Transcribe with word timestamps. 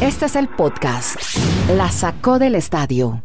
Este 0.00 0.26
es 0.26 0.36
el 0.36 0.48
podcast. 0.48 1.16
La 1.76 1.90
sacó 1.90 2.38
del 2.38 2.54
estadio. 2.54 3.22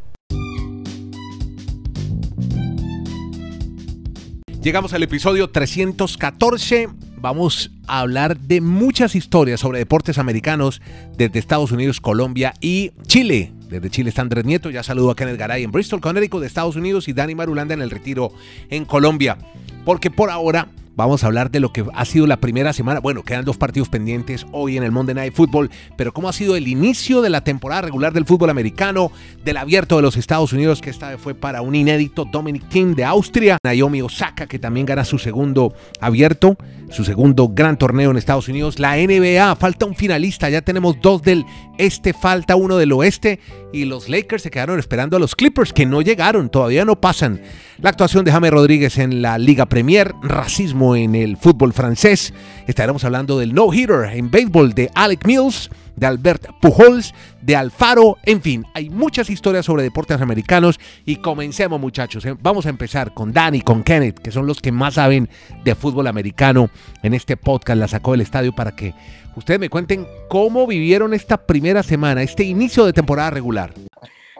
Llegamos 4.61 4.93
al 4.93 5.03
episodio 5.03 5.49
314. 5.49 6.89
Vamos 7.17 7.71
a 7.87 7.99
hablar 7.99 8.39
de 8.39 8.61
muchas 8.61 9.15
historias 9.15 9.59
sobre 9.59 9.79
deportes 9.79 10.17
americanos 10.17 10.81
desde 11.17 11.39
Estados 11.39 11.71
Unidos, 11.71 12.01
Colombia 12.01 12.53
y 12.61 12.91
Chile. 13.07 13.53
Desde 13.69 13.89
Chile 13.89 14.09
está 14.09 14.21
Andrés 14.21 14.45
Nieto, 14.45 14.69
ya 14.69 14.83
saludo 14.83 15.11
a 15.11 15.15
Kenneth 15.15 15.37
Garay 15.37 15.63
en 15.63 15.71
Bristol, 15.71 16.01
Connecticut 16.01 16.41
de 16.41 16.47
Estados 16.47 16.75
Unidos 16.75 17.07
y 17.07 17.13
Dani 17.13 17.35
Marulanda 17.35 17.73
en 17.73 17.81
el 17.81 17.91
retiro 17.91 18.31
en 18.69 18.85
Colombia. 18.85 19.37
Porque 19.85 20.11
por 20.11 20.29
ahora 20.29 20.67
Vamos 20.95 21.23
a 21.23 21.27
hablar 21.27 21.51
de 21.51 21.59
lo 21.59 21.73
que 21.73 21.83
ha 21.93 22.05
sido 22.05 22.25
la 22.25 22.37
primera 22.37 22.71
semana. 22.71 23.01
Bueno, 23.01 23.23
quedan 23.23 23.43
dos 23.43 23.57
partidos 23.57 23.89
pendientes 23.89 24.45
hoy 24.53 24.77
en 24.77 24.83
el 24.83 24.93
Monday 24.93 25.13
Night 25.13 25.33
Football, 25.33 25.69
pero 25.97 26.13
cómo 26.13 26.29
ha 26.29 26.33
sido 26.33 26.55
el 26.55 26.69
inicio 26.69 27.21
de 27.21 27.29
la 27.29 27.43
temporada 27.43 27.81
regular 27.81 28.13
del 28.13 28.23
fútbol 28.23 28.49
americano, 28.49 29.11
del 29.43 29.57
abierto 29.57 29.97
de 29.97 30.03
los 30.03 30.15
Estados 30.15 30.53
Unidos, 30.53 30.81
que 30.81 30.89
esta 30.89 31.09
vez 31.09 31.19
fue 31.19 31.35
para 31.35 31.61
un 31.61 31.75
inédito 31.75 32.23
Dominic 32.23 32.69
King 32.69 32.95
de 32.95 33.03
Austria, 33.03 33.57
Naomi 33.61 34.01
Osaka, 34.01 34.47
que 34.47 34.57
también 34.57 34.85
gana 34.85 35.03
su 35.03 35.17
segundo 35.17 35.73
abierto, 35.99 36.55
su 36.89 37.03
segundo 37.03 37.49
gran 37.49 37.77
torneo 37.77 38.11
en 38.11 38.17
Estados 38.17 38.47
Unidos, 38.47 38.79
la 38.79 38.95
NBA, 38.95 39.53
falta 39.57 39.85
un 39.85 39.95
finalista, 39.95 40.49
ya 40.49 40.61
tenemos 40.61 41.01
dos 41.01 41.21
del 41.21 41.45
este, 41.77 42.13
falta 42.13 42.55
uno 42.55 42.77
del 42.77 42.93
oeste, 42.93 43.41
y 43.73 43.83
los 43.83 44.07
Lakers 44.07 44.43
se 44.43 44.51
quedaron 44.51 44.79
esperando 44.79 45.17
a 45.17 45.19
los 45.19 45.35
Clippers, 45.35 45.73
que 45.73 45.85
no 45.85 46.01
llegaron, 46.01 46.49
todavía 46.49 46.85
no 46.85 47.01
pasan. 47.01 47.41
La 47.81 47.89
actuación 47.89 48.23
de 48.23 48.31
James 48.31 48.51
Rodríguez 48.51 48.97
en 48.97 49.21
la 49.21 49.37
Liga 49.37 49.65
Premier, 49.65 50.13
racismo 50.21 50.84
en 50.93 51.15
el 51.15 51.37
fútbol 51.37 51.71
francés. 51.71 52.33
Estaremos 52.67 53.05
hablando 53.05 53.39
del 53.39 53.53
no-hitter 53.53 54.09
en 54.13 54.29
béisbol 54.29 54.73
de 54.73 54.91
Alec 54.93 55.25
Mills, 55.25 55.69
de 55.95 56.05
Albert 56.05 56.47
Pujols, 56.61 57.13
de 57.41 57.55
Alfaro, 57.55 58.17
en 58.23 58.41
fin, 58.41 58.65
hay 58.73 58.89
muchas 58.89 59.29
historias 59.29 59.65
sobre 59.65 59.83
deportes 59.83 60.19
americanos 60.19 60.79
y 61.05 61.17
comencemos 61.17 61.79
muchachos. 61.79 62.25
¿eh? 62.25 62.35
Vamos 62.41 62.65
a 62.65 62.69
empezar 62.69 63.13
con 63.13 63.31
Danny, 63.31 63.61
con 63.61 63.83
Kenneth, 63.83 64.19
que 64.19 64.31
son 64.31 64.45
los 64.45 64.61
que 64.61 64.71
más 64.71 64.95
saben 64.95 65.29
de 65.63 65.75
fútbol 65.75 66.07
americano 66.07 66.69
en 67.01 67.13
este 67.13 67.37
podcast, 67.37 67.79
la 67.79 67.87
sacó 67.87 68.11
del 68.11 68.21
estadio 68.21 68.53
para 68.53 68.75
que 68.75 68.93
ustedes 69.35 69.59
me 69.59 69.69
cuenten 69.69 70.05
cómo 70.27 70.67
vivieron 70.67 71.13
esta 71.13 71.45
primera 71.45 71.83
semana, 71.83 72.21
este 72.21 72.43
inicio 72.43 72.85
de 72.85 72.93
temporada 72.93 73.29
regular. 73.29 73.73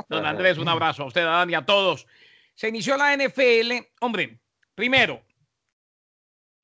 Don 0.09 0.25
Andrés, 0.25 0.57
un 0.57 0.67
abrazo 0.67 1.03
a 1.03 1.05
usted, 1.07 1.21
a 1.21 1.37
Dani, 1.37 1.55
a 1.55 1.65
todos. 1.65 2.05
Se 2.53 2.69
inició 2.69 2.97
la 2.97 3.15
NFL, 3.15 3.71
hombre, 4.01 4.39
primero, 4.75 5.21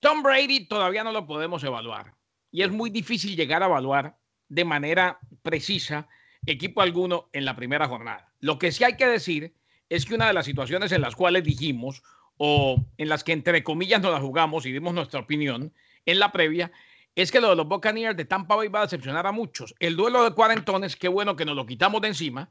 Tom 0.02 0.23
Brady 0.23 0.66
todavía 0.66 1.03
no 1.03 1.11
lo 1.11 1.27
podemos 1.27 1.63
evaluar 1.63 2.16
y 2.52 2.63
es 2.63 2.71
muy 2.71 2.89
difícil 2.89 3.35
llegar 3.35 3.61
a 3.61 3.67
evaluar 3.67 4.17
de 4.49 4.66
manera 4.66 5.19
precisa 5.43 6.09
equipo 6.45 6.81
alguno 6.81 7.30
en 7.33 7.45
la 7.45 7.55
primera 7.55 7.88
jornada. 7.88 8.33
Lo 8.39 8.58
que 8.58 8.71
sí 8.71 8.83
hay 8.83 8.97
que 8.97 9.05
decir 9.05 9.53
es 9.89 10.05
que 10.05 10.16
una 10.16 10.25
de 10.25 10.33
las 10.33 10.45
situaciones 10.45 10.91
en 10.91 11.02
las 11.02 11.16
cuales 11.16 11.43
dijimos 11.43 12.02
o 12.38 12.83
en 12.97 13.09
las 13.09 13.23
que 13.23 13.31
entre 13.31 13.63
comillas 13.63 14.02
nos 14.02 14.11
la 14.11 14.19
jugamos 14.19 14.66
y 14.66 14.71
dimos 14.71 14.95
nuestra 14.95 15.19
opinión 15.19 15.71
en 16.08 16.19
la 16.19 16.31
previa 16.31 16.71
es 17.13 17.31
que 17.31 17.39
lo 17.39 17.49
de 17.49 17.55
los 17.55 17.67
Buccaneers 17.67 18.17
de 18.17 18.25
Tampa 18.25 18.55
Bay 18.55 18.69
va 18.69 18.80
a 18.80 18.83
decepcionar 18.83 19.27
a 19.27 19.31
muchos. 19.31 19.75
El 19.77 19.95
duelo 19.95 20.23
de 20.23 20.33
cuarentones, 20.33 20.95
qué 20.95 21.09
bueno 21.09 21.36
que 21.36 21.45
nos 21.45 21.55
lo 21.55 21.67
quitamos 21.67 22.02
de 22.02 22.08
encima 22.08 22.49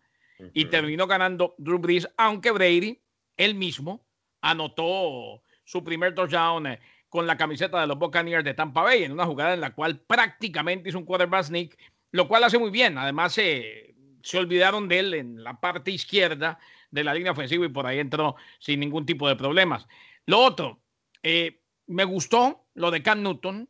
y 0.55 0.67
terminó 0.67 1.09
ganando 1.09 1.57
Drew 1.59 1.79
Brees, 1.79 2.09
aunque 2.17 2.53
Brady, 2.53 3.03
él 3.37 3.57
mismo, 3.57 4.07
anotó 4.41 5.43
su 5.65 5.83
primer 5.83 6.15
touchdown 6.15 6.67
eh, 6.67 6.81
con 7.11 7.27
la 7.27 7.37
camiseta 7.37 7.81
de 7.81 7.87
los 7.87 7.99
Buccaneers 7.99 8.45
de 8.45 8.55
Tampa 8.55 8.83
Bay 8.83 9.05
en 9.05 9.13
una 9.13 9.27
jugada 9.27 9.53
en 9.53 9.61
la 9.61 9.75
cual 9.75 10.01
prácticamente 10.01 10.89
hizo 10.89 10.99
un 10.99 11.05
quarterback 11.05 11.45
sneak, 11.45 11.79
lo 12.13 12.27
cual 12.27 12.45
hace 12.45 12.59
muy 12.59 12.71
bien. 12.71 12.97
Además, 12.97 13.35
se 13.35 13.95
olvidaron 14.39 14.89
de 14.89 14.99
él 15.01 15.15
en 15.15 15.45
la 15.45 15.61
parte 15.61 15.91
izquierda 15.91 16.59
de 16.91 17.05
la 17.05 17.15
línea 17.15 17.33
ofensiva 17.33 17.67
y 17.67 17.69
por 17.69 17.87
ahí 17.87 17.99
entró 17.99 18.37
sin 18.59 18.81
ningún 18.81 19.07
tipo 19.07 19.29
de 19.29 19.37
problemas. 19.37 19.87
Lo 20.27 20.39
otro, 20.39 20.81
eh, 21.23 21.61
me 21.87 22.05
gustó 22.05 22.65
lo 22.75 22.91
de 22.91 23.03
Cam 23.03 23.23
Newton 23.23 23.69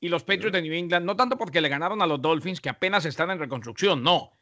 y 0.00 0.08
los 0.08 0.24
Patriots 0.24 0.52
de 0.52 0.62
New 0.62 0.72
England, 0.72 1.06
no 1.06 1.16
tanto 1.16 1.38
porque 1.38 1.60
le 1.60 1.68
ganaron 1.68 2.02
a 2.02 2.06
los 2.06 2.20
Dolphins, 2.20 2.60
que 2.60 2.68
apenas 2.68 3.04
están 3.06 3.30
en 3.30 3.38
reconstrucción, 3.38 4.02
no, 4.02 4.32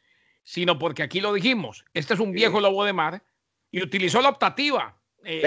sino 0.43 0.77
porque 0.77 1.03
aquí 1.03 1.21
lo 1.21 1.33
dijimos, 1.33 1.85
este 1.93 2.15
es 2.15 2.19
un 2.19 2.33
viejo 2.33 2.59
lobo 2.59 2.83
de 2.83 2.93
mar 2.93 3.23
y 3.71 3.81
utilizó 3.81 4.21
la 4.21 4.29
optativa. 4.29 4.97
Eh, 5.23 5.41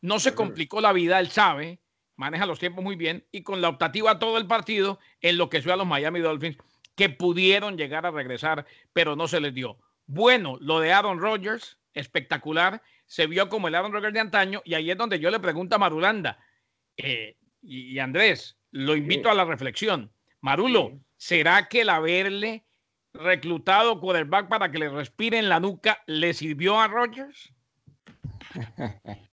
no 0.00 0.20
se 0.20 0.34
complicó 0.34 0.80
la 0.80 0.92
vida, 0.92 1.20
él 1.20 1.28
sabe, 1.28 1.80
maneja 2.16 2.46
los 2.46 2.58
tiempos 2.58 2.84
muy 2.84 2.96
bien 2.96 3.26
y 3.32 3.42
con 3.42 3.60
la 3.60 3.68
optativa 3.68 4.18
todo 4.18 4.38
el 4.38 4.46
partido 4.46 4.98
enloqueció 5.20 5.72
a 5.72 5.76
los 5.76 5.86
Miami 5.86 6.20
Dolphins 6.20 6.58
que 6.94 7.08
pudieron 7.08 7.76
llegar 7.76 8.06
a 8.06 8.10
regresar, 8.10 8.66
pero 8.92 9.14
no 9.14 9.28
se 9.28 9.40
les 9.40 9.54
dio. 9.54 9.78
Bueno, 10.06 10.58
lo 10.60 10.80
de 10.80 10.92
Aaron 10.92 11.20
Rodgers, 11.20 11.78
espectacular, 11.94 12.82
se 13.06 13.26
vio 13.26 13.48
como 13.48 13.68
el 13.68 13.74
Aaron 13.74 13.92
Rodgers 13.92 14.14
de 14.14 14.20
antaño 14.20 14.62
y 14.64 14.74
ahí 14.74 14.90
es 14.90 14.98
donde 14.98 15.20
yo 15.20 15.30
le 15.30 15.38
pregunto 15.38 15.76
a 15.76 15.78
Marulanda 15.78 16.38
eh, 16.96 17.36
y, 17.62 17.98
Andrés, 17.98 18.56
lo 18.70 18.96
invito 18.96 19.30
a 19.30 19.34
la 19.34 19.44
reflexión. 19.44 20.10
Marulo, 20.40 21.00
¿será 21.16 21.68
que 21.68 21.82
el 21.82 21.88
haberle 21.88 22.64
reclutado 23.12 24.00
quarterback 24.00 24.48
para 24.48 24.70
que 24.70 24.78
le 24.78 24.88
respire 24.88 25.38
en 25.38 25.48
la 25.48 25.60
nuca 25.60 26.02
le 26.06 26.34
sirvió 26.34 26.80
a 26.80 26.88
Rodgers? 26.88 27.52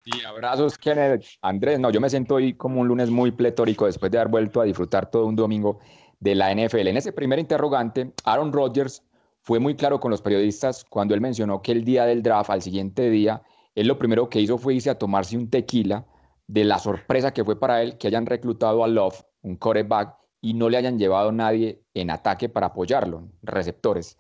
Y 0.05 0.23
abrazos, 0.25 0.77
Kenneth. 0.77 1.23
Andrés, 1.41 1.79
no, 1.79 1.89
yo 1.89 2.01
me 2.01 2.09
siento 2.09 2.35
hoy 2.35 2.53
como 2.53 2.81
un 2.81 2.87
lunes 2.87 3.09
muy 3.09 3.31
pletórico 3.31 3.85
después 3.85 4.11
de 4.11 4.17
haber 4.17 4.29
vuelto 4.29 4.61
a 4.61 4.65
disfrutar 4.65 5.09
todo 5.09 5.25
un 5.25 5.35
domingo 5.35 5.79
de 6.19 6.35
la 6.35 6.53
NFL. 6.53 6.87
En 6.87 6.97
ese 6.97 7.13
primer 7.13 7.39
interrogante, 7.39 8.11
Aaron 8.25 8.51
Rodgers 8.51 9.03
fue 9.41 9.59
muy 9.59 9.75
claro 9.75 9.99
con 9.99 10.11
los 10.11 10.21
periodistas 10.21 10.85
cuando 10.85 11.13
él 11.13 11.21
mencionó 11.21 11.61
que 11.61 11.71
el 11.71 11.83
día 11.83 12.05
del 12.05 12.23
draft, 12.23 12.49
al 12.49 12.61
siguiente 12.61 13.09
día, 13.09 13.41
él 13.75 13.87
lo 13.87 13.97
primero 13.97 14.29
que 14.29 14.41
hizo 14.41 14.57
fue 14.57 14.75
irse 14.75 14.89
a 14.89 14.97
tomarse 14.97 15.37
un 15.37 15.49
tequila 15.49 16.05
de 16.47 16.63
la 16.63 16.79
sorpresa 16.79 17.31
que 17.31 17.43
fue 17.43 17.59
para 17.59 17.81
él 17.81 17.97
que 17.97 18.07
hayan 18.07 18.25
reclutado 18.25 18.83
a 18.83 18.87
Love, 18.87 19.23
un 19.41 19.55
quarterback, 19.55 20.15
y 20.41 20.53
no 20.53 20.69
le 20.69 20.77
hayan 20.77 20.99
llevado 20.99 21.31
nadie 21.31 21.81
en 21.93 22.11
ataque 22.11 22.49
para 22.49 22.67
apoyarlo, 22.67 23.29
receptores 23.41 24.17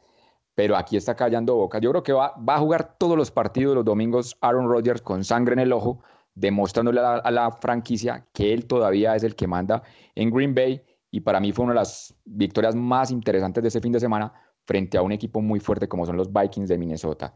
pero 0.55 0.75
aquí 0.75 0.97
está 0.97 1.15
callando 1.15 1.55
boca. 1.55 1.79
Yo 1.79 1.91
creo 1.91 2.03
que 2.03 2.13
va, 2.13 2.33
va, 2.37 2.55
a 2.55 2.59
jugar 2.59 2.95
todos 2.97 3.17
los 3.17 3.31
partidos 3.31 3.75
los 3.75 3.85
domingos 3.85 4.37
Aaron 4.41 4.67
Rodgers 4.67 5.01
con 5.01 5.23
sangre 5.23 5.53
en 5.53 5.59
el 5.59 5.73
ojo, 5.73 6.03
demostrándole 6.35 6.99
a 7.01 7.31
la, 7.31 7.51
franquicia 7.51 8.25
que 8.33 8.53
él 8.53 8.65
todavía 8.65 9.15
es 9.15 9.23
el 9.23 9.35
que 9.35 9.47
manda 9.47 9.83
en 10.15 10.31
Green 10.31 10.53
Bay. 10.53 10.81
Y 11.11 11.21
para 11.21 11.39
mí 11.39 11.51
fue 11.51 11.65
una 11.65 11.73
de 11.73 11.79
las 11.79 12.15
victorias 12.25 12.75
más 12.75 13.11
interesantes 13.11 13.61
de 13.61 13.67
ese 13.69 13.81
fin 13.81 13.91
de 13.91 13.99
semana 13.99 14.33
frente 14.65 14.97
a 14.97 15.01
un 15.01 15.11
equipo 15.11 15.41
muy 15.41 15.59
fuerte 15.59 15.87
como 15.87 16.05
son 16.05 16.17
los 16.17 16.31
Vikings 16.31 16.69
de 16.69 16.77
Minnesota. 16.77 17.33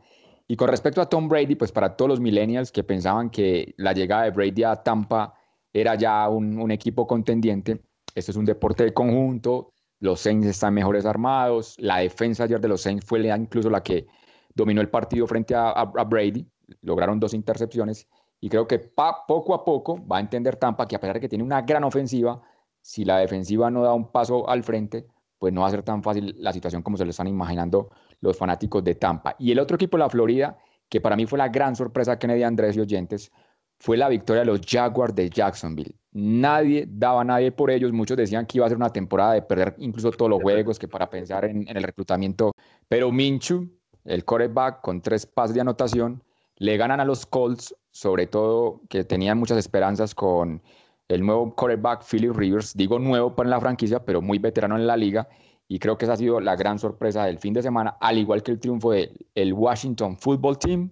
Y 0.47 0.55
con 0.55 0.69
respecto 0.69 1.01
a 1.01 1.09
Tom 1.09 1.27
Brady, 1.27 1.55
pues 1.55 1.71
para 1.71 1.95
todos 1.95 2.09
los 2.09 2.19
millennials 2.19 2.71
que 2.71 2.83
pensaban 2.83 3.29
que 3.29 3.73
la 3.77 3.93
llegada 3.93 4.23
de 4.23 4.31
Brady 4.31 4.63
a 4.63 4.77
Tampa 4.77 5.33
era 5.73 5.95
ya 5.95 6.27
un, 6.29 6.57
un 6.57 6.71
equipo 6.71 7.05
contendiente, 7.05 7.81
esto 8.15 8.31
es 8.31 8.37
un 8.37 8.45
deporte 8.45 8.85
de 8.85 8.93
conjunto, 8.93 9.73
los 9.99 10.19
Saints 10.19 10.47
están 10.47 10.73
mejores 10.73 11.05
armados. 11.05 11.75
La 11.79 11.97
defensa 11.97 12.43
ayer 12.43 12.59
de 12.59 12.67
los 12.67 12.81
Saints 12.81 13.05
fue 13.05 13.19
incluso 13.35 13.69
la 13.69 13.81
que 13.81 14.07
dominó 14.53 14.81
el 14.81 14.89
partido 14.89 15.27
frente 15.27 15.55
a, 15.55 15.83
Brady. 15.83 16.47
Lograron 16.81 17.19
dos 17.19 17.33
intercepciones. 17.33 18.07
Y 18.39 18.49
creo 18.49 18.67
que 18.67 18.79
poco 18.79 19.55
a 19.55 19.65
poco 19.65 20.05
va 20.05 20.17
a 20.17 20.19
entender 20.19 20.57
Tampa 20.57 20.87
que 20.87 20.95
a 20.95 20.99
pesar 20.99 21.15
de 21.15 21.21
que 21.21 21.29
tiene 21.29 21.43
una 21.43 21.61
gran 21.61 21.83
ofensiva, 21.83 22.41
si 22.81 23.03
la 23.03 23.17
defensiva 23.17 23.71
no 23.71 23.81
da 23.83 23.93
un 23.93 24.11
paso 24.11 24.47
al 24.47 24.63
frente, 24.63 25.07
pues 25.39 25.53
no 25.53 25.61
va 25.61 25.67
a 25.67 25.71
ser 25.71 25.83
tan 25.83 26.03
fácil 26.03 26.35
la 26.37 26.53
situación 26.53 26.81
como 26.81 26.97
se 26.97 27.05
lo 27.05 27.11
están 27.11 27.27
imaginando 27.27 27.89
los 28.21 28.37
fanáticos 28.37 28.83
de 28.83 28.95
Tampa. 28.95 29.35
Y 29.39 29.51
el 29.51 29.59
otro 29.59 29.75
equipo, 29.75 29.97
la 29.97 30.09
Florida, 30.09 30.57
que 30.89 31.01
para 31.01 31.15
mí 31.15 31.25
fue 31.25 31.37
la 31.37 31.49
gran 31.49 31.75
sorpresa 31.75 32.17
Kennedy 32.17 32.43
Andrés 32.43 32.77
y 32.77 32.81
oyentes, 32.81 33.31
fue 33.79 33.97
la 33.97 34.09
victoria 34.09 34.41
de 34.41 34.47
los 34.47 34.61
Jaguars 34.61 35.13
de 35.15 35.29
Jacksonville. 35.29 35.95
Nadie 36.19 36.87
daba 36.89 37.21
a 37.21 37.23
nadie 37.23 37.51
por 37.51 37.69
ellos. 37.69 37.93
Muchos 37.93 38.17
decían 38.17 38.47
que 38.47 38.57
iba 38.57 38.65
a 38.65 38.69
ser 38.69 38.77
una 38.77 38.89
temporada 38.89 39.33
de 39.33 39.43
perder 39.43 39.75
incluso 39.77 40.09
todos 40.09 40.31
los 40.31 40.41
juegos, 40.41 40.79
que 40.79 40.87
para 40.87 41.07
pensar 41.11 41.45
en, 41.45 41.67
el 41.67 41.83
reclutamiento. 41.83 42.53
Pero 42.87 43.11
Minchu, 43.11 43.69
el 44.03 44.25
quarterback 44.25 44.81
con 44.81 44.99
tres 44.99 45.27
pases 45.27 45.53
de 45.53 45.61
anotación, 45.61 46.23
le 46.55 46.75
ganan 46.75 46.99
a 46.99 47.05
los 47.05 47.27
Colts, 47.27 47.75
sobre 47.91 48.25
todo 48.25 48.81
que 48.89 49.03
tenían 49.03 49.37
muchas 49.37 49.59
esperanzas 49.59 50.15
con 50.15 50.63
el 51.07 51.23
nuevo 51.23 51.53
quarterback 51.53 52.03
Philip 52.03 52.35
Rivers. 52.35 52.75
Digo 52.75 52.97
nuevo 52.97 53.35
para 53.35 53.49
la 53.49 53.59
franquicia, 53.59 54.03
pero 54.03 54.19
muy 54.19 54.39
veterano 54.39 54.75
en 54.75 54.87
la 54.87 54.97
liga. 54.97 55.27
Y 55.67 55.77
creo 55.77 55.99
que 55.99 56.05
esa 56.05 56.13
ha 56.13 56.17
sido 56.17 56.39
la 56.39 56.55
gran 56.55 56.79
sorpresa 56.79 57.25
del 57.25 57.37
fin 57.37 57.53
de 57.53 57.61
semana, 57.61 57.95
al 58.01 58.17
igual 58.17 58.41
que 58.41 58.49
el 58.49 58.59
triunfo 58.59 58.89
del 58.89 59.53
Washington 59.53 60.17
Football 60.17 60.57
Team 60.57 60.89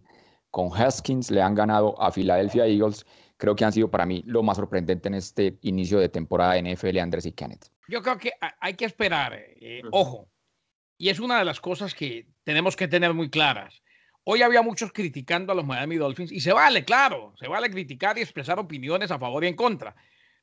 con 0.52 0.70
Haskins 0.72 1.32
le 1.32 1.42
han 1.42 1.56
ganado 1.56 2.00
a 2.00 2.12
Philadelphia 2.12 2.68
Eagles. 2.68 3.08
Creo 3.38 3.56
que 3.56 3.66
han 3.66 3.74
sido 3.74 3.92
para 3.92 4.06
mí 4.06 4.24
lo 4.26 4.44
más 4.44 4.58
sorprendente 4.58 5.10
en 5.10 5.16
este 5.16 5.58
inicio 5.62 6.00
de 6.00 6.10
temporada 6.10 6.54
de 6.54 6.76
NFL, 6.76 7.00
Andrés 7.00 7.26
y 7.26 7.34
Kenneth. 7.34 7.68
Yo 7.88 8.02
creo 8.02 8.18
que 8.18 8.32
hay 8.60 8.74
que 8.76 8.86
esperar, 8.86 9.34
eh, 9.34 9.82
ojo, 9.92 10.30
y 10.98 11.10
es 11.10 11.20
una 11.20 11.40
de 11.40 11.46
las 11.46 11.60
cosas 11.60 11.94
que 11.94 12.28
tenemos 12.44 12.76
que 12.76 12.88
tener 12.88 13.14
muy 13.14 13.30
claras. 13.30 13.82
Hoy 14.24 14.42
había 14.42 14.62
muchos 14.62 14.92
criticando 14.92 15.52
a 15.52 15.56
los 15.56 15.66
Miami 15.66 15.98
Dolphins 15.98 16.32
y 16.32 16.40
se 16.40 16.54
vale, 16.54 16.84
claro, 16.84 17.34
se 17.38 17.48
vale 17.48 17.70
criticar 17.70 18.18
y 18.18 18.22
expresar 18.22 18.58
opiniones 18.58 19.12
a 19.12 19.20
favor 19.20 19.44
y 19.44 19.48
en 19.48 19.56
contra. 19.56 19.96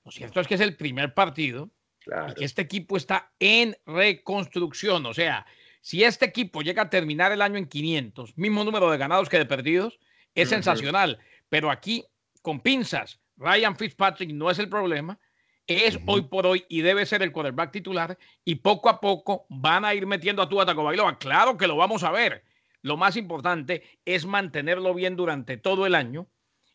Lo 0.05 0.13
cierto 0.13 0.41
es 0.41 0.47
que 0.47 0.55
es 0.55 0.61
el 0.61 0.77
primer 0.77 1.15
partido 1.15 1.71
Y 2.07 2.35
que 2.35 2.45
este 2.45 2.63
equipo 2.63 2.97
está 2.97 3.33
en 3.41 3.77
reconstrucción. 3.87 5.07
O 5.07 5.15
sea, 5.15 5.47
si 5.81 6.05
este 6.05 6.27
equipo 6.27 6.63
llega 6.63 6.83
a 6.83 6.91
terminar 6.91 7.33
el 7.33 7.43
año 7.43 7.57
en 7.57 7.67
500, 7.67 8.37
mismo 8.37 8.65
número 8.65 8.91
de 8.91 8.99
ganados 8.99 9.29
que 9.29 9.39
de 9.39 9.47
perdidos, 9.47 9.99
es 10.35 10.49
sensacional. 10.49 11.19
Pero 11.49 11.71
aquí, 11.71 12.05
con 12.43 12.61
pinzas, 12.61 13.21
Ryan 13.37 13.77
Fitzpatrick 13.77 14.33
no 14.33 14.51
es 14.51 14.59
el 14.59 14.69
problema. 14.69 15.19
Es 15.67 15.99
hoy 16.07 16.23
por 16.23 16.45
hoy 16.45 16.65
y 16.69 16.81
debe 16.81 17.07
ser 17.07 17.23
el 17.23 17.33
quarterback 17.33 17.71
titular. 17.71 18.19
Y 18.45 18.57
poco 18.57 18.89
a 18.89 19.01
poco 19.01 19.47
van 19.49 19.85
a 19.85 19.95
ir 19.95 20.07
metiendo 20.07 20.43
a 20.43 20.49
Tua 20.49 20.67
Tagovailoa. 20.67 21.19
Claro 21.19 21.57
que 21.57 21.67
lo 21.69 21.77
vamos 21.77 22.03
a 22.03 22.11
ver. 22.11 22.45
Lo 22.83 22.97
más 22.97 23.17
importante 23.17 23.83
es 24.05 24.27
mantenerlo 24.27 24.93
bien 24.93 25.15
durante 25.15 25.57
todo 25.57 25.87
el 25.87 25.95
año, 25.95 26.27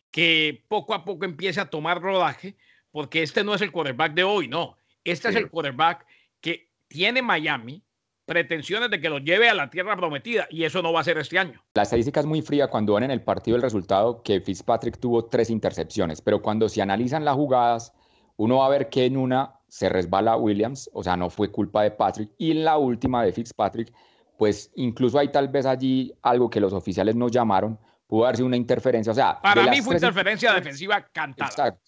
que 0.10 0.64
poco 0.70 0.94
a 0.94 1.04
poco 1.04 1.26
empiece 1.26 1.60
a 1.60 1.70
tomar 1.70 2.02
rodaje, 2.02 2.56
porque 2.92 3.22
este 3.22 3.44
no 3.44 3.54
es 3.54 3.62
el 3.62 3.72
quarterback 3.72 4.14
de 4.14 4.24
hoy, 4.24 4.48
no. 4.48 4.78
Este 5.04 5.30
es 5.30 5.36
el 5.36 5.50
quarterback 5.50 6.06
que 6.40 6.72
tiene 6.88 7.22
Miami, 7.22 7.84
pretensiones 8.28 8.92
de 8.92 9.00
que 9.00 9.10
lo 9.10 9.20
lleve 9.20 9.50
a 9.50 9.54
la 9.54 9.70
tierra 9.70 9.96
prometida 9.96 10.48
y 10.50 10.66
eso 10.66 10.82
no 10.82 10.92
va 10.92 11.00
a 11.00 11.04
ser 11.04 11.18
este 11.18 11.40
año. 11.40 11.64
La 11.74 11.84
estadística 11.84 12.20
es 12.20 12.26
muy 12.26 12.42
fría 12.42 12.68
cuando 12.68 12.94
van 12.94 13.04
en 13.04 13.12
el 13.12 13.24
partido 13.24 13.56
el 13.56 13.64
resultado 13.64 14.22
que 14.22 14.42
Fitzpatrick 14.42 15.00
tuvo 15.00 15.26
tres 15.26 15.50
intercepciones, 15.50 16.22
pero 16.22 16.42
cuando 16.42 16.68
se 16.68 16.82
analizan 16.82 17.24
las 17.24 17.36
jugadas, 17.36 17.94
uno 18.36 18.58
va 18.58 18.66
a 18.66 18.70
ver 18.70 18.90
que 18.90 19.06
en 19.06 19.16
una 19.16 19.56
se 19.70 19.88
resbala 19.88 20.36
Williams, 20.36 20.90
o 20.94 21.04
sea, 21.04 21.16
no 21.16 21.30
fue 21.30 21.52
culpa 21.52 21.84
de 21.84 21.92
Patrick, 21.92 22.30
y 22.38 22.52
en 22.52 22.66
la 22.66 22.78
última 22.78 23.24
de 23.24 23.32
Fitzpatrick, 23.32 23.94
pues 24.38 24.72
incluso 24.76 25.18
hay 25.18 25.30
tal 25.30 25.48
vez 25.48 25.66
allí 25.66 26.14
algo 26.22 26.50
que 26.50 26.60
los 26.60 26.74
oficiales 26.74 27.16
no 27.16 27.30
llamaron, 27.30 27.80
pudo 28.08 28.26
haber 28.26 28.36
sido 28.36 28.48
una 28.48 28.58
interferencia, 28.58 29.12
o 29.12 29.16
sea... 29.16 29.40
Para 29.42 29.68
mí 29.68 29.82
fue 29.82 29.96
interferencia 29.96 30.54
defensiva 30.54 31.02
cantada. 31.12 31.50
Exacto. 31.50 31.82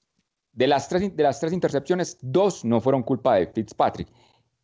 De 0.54 0.68
las, 0.68 0.88
tres, 0.90 1.16
de 1.16 1.24
las 1.24 1.40
tres 1.40 1.54
intercepciones, 1.54 2.18
dos 2.22 2.66
no 2.66 2.82
fueron 2.82 3.04
culpa 3.04 3.36
de 3.36 3.48
Fitzpatrick. 3.48 4.10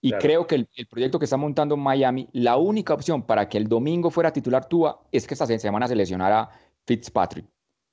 Y 0.06 0.12
creo 0.12 0.46
que 0.46 0.54
el, 0.54 0.68
proyecto 0.88 1.18
que 1.18 1.26
está 1.26 1.36
montando 1.36 1.76
Miami, 1.76 2.30
la 2.32 2.58
única 2.58 2.94
opción 2.94 3.24
para 3.24 3.50
que 3.50 3.58
el 3.58 3.68
domingo 3.68 4.12
fuera 4.12 4.32
titular 4.32 4.70
Tua 4.70 5.02
es 5.12 5.26
que 5.26 5.34
esta 5.34 5.48
semana 5.48 5.88
se 5.88 5.96
lesionara 5.96 6.48
Fitzpatrick. 6.86 7.44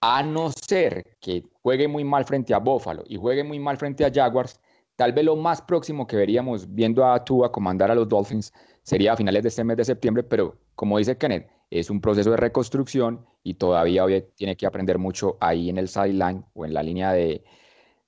A 0.03 0.23
no 0.23 0.51
ser 0.51 1.17
que 1.23 1.43
juegue 1.63 1.89
muy 1.89 2.05
mal 2.05 2.27
frente 2.27 2.53
a 2.53 2.59
Buffalo 2.59 3.03
y 3.07 3.17
juegue 3.17 3.43
muy 3.43 3.59
mal 3.59 3.79
frente 3.79 4.05
a 4.05 4.13
Jaguars, 4.13 4.61
tal 4.95 5.15
vez 5.15 5.25
lo 5.25 5.37
más 5.37 5.63
próximo 5.63 6.07
que 6.07 6.17
veríamos 6.17 6.75
viendo 6.75 7.03
a 7.07 7.25
Tua 7.25 7.51
comandar 7.51 7.91
a 7.91 7.95
los 7.95 8.07
Dolphins 8.07 8.53
sería 8.83 9.15
a 9.15 9.17
finales 9.17 9.43
de 9.43 9.49
este 9.49 9.65
mes 9.65 9.79
de 9.79 9.87
septiembre, 9.87 10.23
pero 10.23 10.59
como 10.75 10.99
dice 10.99 11.17
Kenneth, 11.17 11.49
es 11.71 11.89
un 11.89 12.03
proceso 12.03 12.33
de 12.33 12.37
reconstrucción 12.37 13.25
y 13.43 13.55
todavía 13.55 14.05
hoy 14.05 14.23
tiene 14.35 14.55
que 14.55 14.67
aprender 14.67 14.99
mucho 14.99 15.39
ahí 15.41 15.71
en 15.71 15.79
el 15.79 15.89
sideline 15.89 16.45
o 16.53 16.67
en 16.67 16.75
la 16.75 16.83
línea 16.83 17.13
de, 17.13 17.43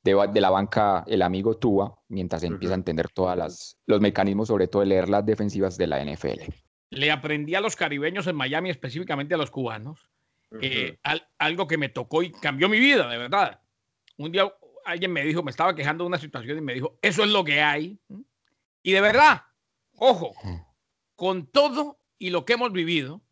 de, 0.04 0.40
la 0.40 0.50
banca 0.50 1.02
el 1.06 1.22
amigo 1.22 1.56
Tua 1.56 1.98
mientras 2.08 2.42
empieza 2.44 2.74
a 2.74 2.76
entender 2.76 3.08
todos 3.08 3.76
los 3.86 4.00
mecanismos, 4.00 4.48
sobre 4.48 4.68
todo 4.68 4.82
de 4.82 4.88
leer 4.88 5.08
las 5.08 5.24
defensivas 5.24 5.78
de 5.78 5.86
la 5.86 6.04
NFL. 6.04 6.52
Le 6.90 7.10
aprendí 7.10 7.54
a 7.54 7.60
los 7.60 7.74
caribeños 7.74 8.26
en 8.26 8.36
Miami, 8.36 8.70
específicamente 8.70 9.34
a 9.34 9.38
los 9.38 9.50
cubanos, 9.50 10.10
eh, 10.60 10.98
algo 11.38 11.66
que 11.66 11.78
me 11.78 11.88
tocó 11.88 12.22
y 12.22 12.30
cambió 12.30 12.68
mi 12.68 12.78
vida, 12.78 13.08
de 13.08 13.18
verdad. 13.18 13.60
Un 14.18 14.30
día 14.30 14.52
alguien 14.84 15.12
me 15.12 15.24
dijo, 15.24 15.42
me 15.42 15.50
estaba 15.50 15.74
quejando 15.74 16.04
de 16.04 16.08
una 16.08 16.18
situación 16.18 16.58
y 16.58 16.60
me 16.60 16.74
dijo, 16.74 16.98
eso 17.02 17.24
es 17.24 17.30
lo 17.30 17.42
que 17.42 17.62
hay. 17.62 17.98
Y 18.82 18.92
de 18.92 19.00
verdad, 19.00 19.42
ojo, 19.96 20.34
con 21.16 21.46
todo 21.46 21.98
y 22.18 22.30
lo 22.30 22.44
que 22.44 22.52
hemos 22.52 22.72
vivido, 22.72 23.22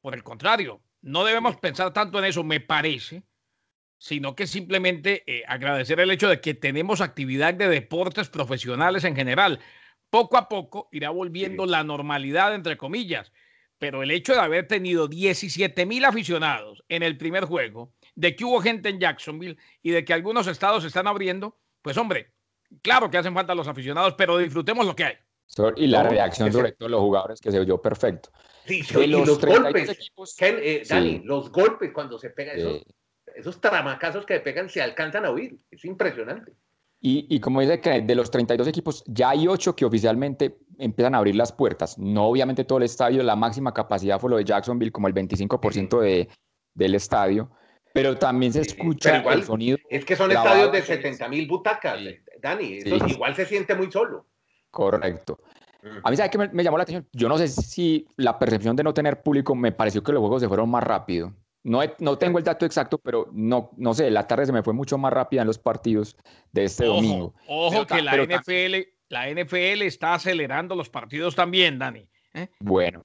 por 0.00 0.14
el 0.14 0.24
contrario, 0.24 0.82
no 1.02 1.24
debemos 1.24 1.56
pensar 1.58 1.92
tanto 1.92 2.18
en 2.18 2.24
eso, 2.24 2.42
me 2.42 2.60
parece, 2.60 3.22
sino 4.02 4.34
que 4.34 4.48
simplemente 4.48 5.22
eh, 5.28 5.44
agradecer 5.46 6.00
el 6.00 6.10
hecho 6.10 6.28
de 6.28 6.40
que 6.40 6.54
tenemos 6.54 7.00
actividad 7.00 7.54
de 7.54 7.68
deportes 7.68 8.28
profesionales 8.28 9.04
en 9.04 9.14
general. 9.14 9.60
Poco 10.10 10.36
a 10.36 10.48
poco 10.48 10.88
irá 10.90 11.10
volviendo 11.10 11.66
la 11.66 11.84
normalidad, 11.84 12.52
entre 12.52 12.76
comillas, 12.76 13.30
pero 13.78 14.02
el 14.02 14.10
hecho 14.10 14.32
de 14.32 14.40
haber 14.40 14.66
tenido 14.66 15.06
17 15.06 15.86
mil 15.86 16.04
aficionados 16.04 16.82
en 16.88 17.04
el 17.04 17.16
primer 17.16 17.44
juego, 17.44 17.92
de 18.16 18.34
que 18.34 18.44
hubo 18.44 18.60
gente 18.60 18.88
en 18.88 18.98
Jacksonville 18.98 19.56
y 19.84 19.92
de 19.92 20.04
que 20.04 20.12
algunos 20.12 20.48
estados 20.48 20.82
se 20.82 20.88
están 20.88 21.06
abriendo, 21.06 21.56
pues 21.80 21.96
hombre, 21.96 22.32
claro 22.82 23.08
que 23.08 23.18
hacen 23.18 23.34
falta 23.34 23.54
los 23.54 23.68
aficionados, 23.68 24.14
pero 24.18 24.36
disfrutemos 24.36 24.84
lo 24.84 24.96
que 24.96 25.04
hay. 25.04 25.14
Y 25.76 25.86
la 25.86 26.02
reacción 26.02 26.50
sobre 26.50 26.72
todo 26.72 26.88
los 26.88 27.00
jugadores 27.00 27.40
que 27.40 27.52
se 27.52 27.60
oyó 27.60 27.80
perfecto. 27.80 28.30
Sí, 28.66 28.82
y 28.96 29.06
los, 29.06 29.40
golpes, 29.40 30.12
eh, 30.40 30.82
Dani, 30.88 31.20
los 31.20 31.52
golpes 31.52 31.92
cuando 31.92 32.18
se 32.18 32.30
pega 32.30 32.54
eso 32.54 32.82
esos 33.36 33.60
tramacazos 33.60 34.26
que 34.26 34.40
pegan 34.40 34.68
se 34.68 34.82
alcanzan 34.82 35.24
a 35.24 35.30
oír. 35.30 35.58
Es 35.70 35.84
impresionante. 35.84 36.52
Y, 37.04 37.40
como 37.40 37.60
dice 37.60 37.80
que 37.80 38.00
de 38.00 38.14
los 38.14 38.30
32 38.30 38.68
equipos, 38.68 39.02
ya 39.08 39.30
hay 39.30 39.48
8 39.48 39.74
que 39.74 39.84
oficialmente 39.84 40.58
empiezan 40.78 41.16
a 41.16 41.18
abrir 41.18 41.34
las 41.34 41.52
puertas. 41.52 41.98
No 41.98 42.26
obviamente 42.26 42.62
todo 42.62 42.78
el 42.78 42.84
estadio, 42.84 43.24
la 43.24 43.34
máxima 43.34 43.74
capacidad 43.74 44.20
fue 44.20 44.30
lo 44.30 44.36
de 44.36 44.44
Jacksonville, 44.44 44.92
como 44.92 45.08
el 45.08 45.14
25% 45.14 46.00
de, 46.00 46.28
del 46.74 46.94
estadio, 46.94 47.50
pero 47.92 48.16
también 48.16 48.52
se 48.52 48.60
escucha 48.60 49.16
el 49.16 49.42
sonido. 49.42 49.78
Es 49.90 50.04
que 50.04 50.14
son 50.14 50.30
estadios 50.30 50.70
de 50.70 50.80
70 50.80 51.28
mil 51.28 51.48
butacas, 51.48 51.98
Dani, 52.40 52.78
eso 52.78 53.04
igual 53.08 53.34
se 53.34 53.46
siente 53.46 53.74
muy 53.74 53.90
solo. 53.90 54.26
Correcto. 54.70 55.40
A 56.04 56.08
mí, 56.08 56.16
¿sabe 56.16 56.30
qué 56.30 56.38
me, 56.38 56.48
me, 56.50 56.62
llamó 56.62 56.76
la 56.76 56.84
atención? 56.84 57.08
Yo 57.12 57.28
no 57.28 57.36
sé 57.36 57.48
si 57.48 58.06
la 58.16 58.38
percepción 58.38 58.76
de 58.76 58.84
no 58.84 58.94
tener 58.94 59.24
público 59.24 59.56
me 59.56 59.72
pareció 59.72 60.04
que 60.04 60.12
los 60.12 60.20
juegos 60.20 60.40
se 60.40 60.46
fueron 60.46 60.70
más 60.70 60.84
rápido. 60.84 61.32
No, 61.64 61.80
no 61.98 62.18
tengo 62.18 62.38
el 62.38 62.44
dato 62.44 62.66
exacto, 62.66 62.98
pero 62.98 63.28
no, 63.32 63.70
no 63.76 63.94
sé, 63.94 64.10
la 64.10 64.26
tarde 64.26 64.46
se 64.46 64.52
me 64.52 64.62
fue 64.62 64.72
mucho 64.72 64.98
más 64.98 65.12
rápida 65.12 65.42
en 65.42 65.46
los 65.46 65.58
partidos 65.58 66.16
de 66.50 66.64
este 66.64 66.86
domingo. 66.86 67.34
Ojo 67.46 67.86
que 67.86 68.02
la 68.02 68.16
NFL, 68.16 68.88
la 69.08 69.30
NFL 69.30 69.82
está 69.82 70.14
acelerando 70.14 70.74
los 70.74 70.88
partidos 70.88 71.36
también, 71.36 71.78
Dani. 71.78 72.08
¿eh? 72.34 72.48
Bueno, 72.58 73.04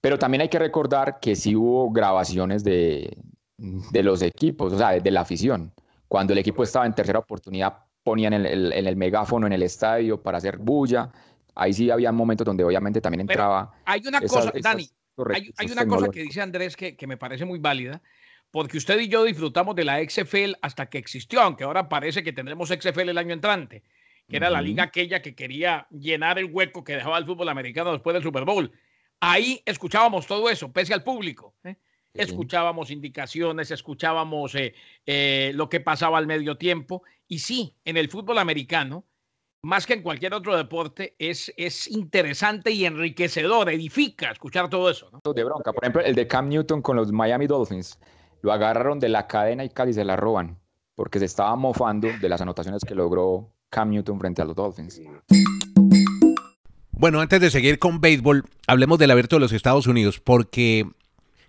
pero 0.00 0.18
también 0.18 0.42
hay 0.42 0.48
que 0.48 0.58
recordar 0.58 1.18
que 1.20 1.36
sí 1.36 1.54
hubo 1.54 1.90
grabaciones 1.90 2.64
de, 2.64 3.16
de 3.58 4.02
los 4.02 4.22
equipos, 4.22 4.72
o 4.72 4.78
sea, 4.78 4.92
de, 4.92 5.10
la 5.10 5.22
afición. 5.22 5.72
Cuando 6.08 6.32
el 6.32 6.38
equipo 6.38 6.62
estaba 6.62 6.86
en 6.86 6.94
tercera 6.94 7.18
oportunidad, 7.18 7.76
ponían 8.02 8.32
el, 8.32 8.46
el, 8.46 8.72
el 8.72 8.96
megáfono 8.96 9.46
en 9.46 9.52
el 9.52 9.62
estadio 9.62 10.22
para 10.22 10.38
hacer 10.38 10.58
bulla. 10.58 11.10
Ahí 11.54 11.72
sí 11.72 11.90
había 11.90 12.12
momentos 12.12 12.44
donde 12.44 12.64
obviamente 12.64 13.00
también 13.00 13.22
entraba. 13.22 13.72
hay 13.84 14.02
una 14.06 14.20
cosa, 14.20 14.52
Dani, 14.62 14.88
hay, 15.34 15.70
una 15.70 15.86
cosa 15.86 16.08
que 16.10 16.22
dice 16.22 16.40
Andrés 16.40 16.76
que, 16.76 16.96
me 17.06 17.16
parece 17.16 17.44
muy 17.44 17.58
válida, 17.58 18.02
porque 18.50 18.78
usted 18.78 18.98
y 19.00 19.08
yo 19.08 19.24
disfrutamos 19.24 19.74
de 19.74 19.84
la 19.84 20.02
XFL 20.02 20.54
hasta 20.62 20.86
que 20.86 20.98
existió, 20.98 21.40
aunque 21.40 21.64
ahora 21.64 21.88
parece 21.88 22.22
que 22.22 22.32
tendremos 22.32 22.68
XFL 22.68 23.10
el 23.10 23.18
año 23.18 23.32
entrante, 23.32 23.82
que 24.28 24.36
era 24.36 24.50
la 24.50 24.60
liga 24.60 24.84
aquella 24.84 25.22
que 25.22 25.34
quería 25.34 25.86
llenar 25.90 26.38
el 26.38 26.46
hueco 26.46 26.84
que 26.84 26.94
dejaba 26.94 27.18
el 27.18 27.26
fútbol 27.26 27.48
americano 27.48 27.92
después 27.92 28.14
del 28.14 28.22
Super 28.22 28.44
Bowl. 28.44 28.72
Ahí 29.20 29.62
escuchábamos 29.64 30.26
todo 30.26 30.50
eso, 30.50 30.72
pese 30.72 30.92
al 30.92 31.02
público. 31.02 31.54
¿eh? 31.64 31.76
Escuchábamos 32.12 32.90
indicaciones, 32.90 33.70
escuchábamos 33.70 34.54
eh, 34.54 34.74
eh, 35.04 35.52
lo 35.54 35.68
que 35.68 35.80
pasaba 35.80 36.18
al 36.18 36.26
medio 36.26 36.56
tiempo. 36.56 37.02
Y 37.28 37.38
sí, 37.38 37.74
en 37.84 37.96
el 37.96 38.08
fútbol 38.08 38.38
americano, 38.38 39.06
más 39.66 39.84
que 39.84 39.94
en 39.94 40.02
cualquier 40.02 40.32
otro 40.32 40.56
deporte, 40.56 41.16
es, 41.18 41.52
es 41.56 41.88
interesante 41.88 42.70
y 42.70 42.84
enriquecedor, 42.84 43.68
edifica 43.68 44.30
escuchar 44.30 44.70
todo 44.70 44.88
eso. 44.88 45.10
¿no? 45.12 45.32
De 45.32 45.42
bronca. 45.42 45.72
Por 45.72 45.82
ejemplo, 45.82 46.02
el 46.02 46.14
de 46.14 46.28
Cam 46.28 46.48
Newton 46.48 46.80
con 46.82 46.96
los 46.96 47.10
Miami 47.10 47.48
Dolphins. 47.48 47.98
Lo 48.42 48.52
agarraron 48.52 49.00
de 49.00 49.08
la 49.08 49.26
cadena 49.26 49.64
y 49.64 49.70
casi 49.70 49.92
se 49.92 50.04
la 50.04 50.14
roban, 50.14 50.56
porque 50.94 51.18
se 51.18 51.24
estaba 51.24 51.56
mofando 51.56 52.08
de 52.20 52.28
las 52.28 52.40
anotaciones 52.40 52.84
que 52.84 52.94
logró 52.94 53.50
Cam 53.68 53.90
Newton 53.90 54.20
frente 54.20 54.40
a 54.40 54.44
los 54.44 54.54
Dolphins. 54.54 55.00
Bueno, 56.92 57.20
antes 57.20 57.40
de 57.40 57.50
seguir 57.50 57.80
con 57.80 58.00
béisbol, 58.00 58.44
hablemos 58.68 59.00
del 59.00 59.10
abierto 59.10 59.34
de 59.34 59.40
los 59.40 59.52
Estados 59.52 59.88
Unidos, 59.88 60.20
porque 60.20 60.86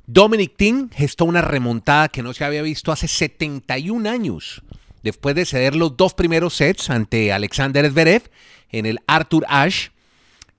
Dominic 0.07 0.55
Thiem 0.55 0.89
gestó 0.89 1.25
una 1.25 1.43
remontada 1.43 2.09
que 2.09 2.23
no 2.23 2.33
se 2.33 2.45
había 2.45 2.63
visto 2.63 2.91
hace 2.91 3.07
71 3.07 4.09
años 4.09 4.63
después 5.03 5.35
de 5.35 5.45
ceder 5.45 5.75
los 5.75 5.97
dos 5.97 6.13
primeros 6.13 6.55
sets 6.55 6.89
ante 6.89 7.31
Alexander 7.31 7.89
Zverev 7.89 8.23
en 8.69 8.85
el 8.85 8.99
Arthur 9.07 9.45
Ashe, 9.47 9.91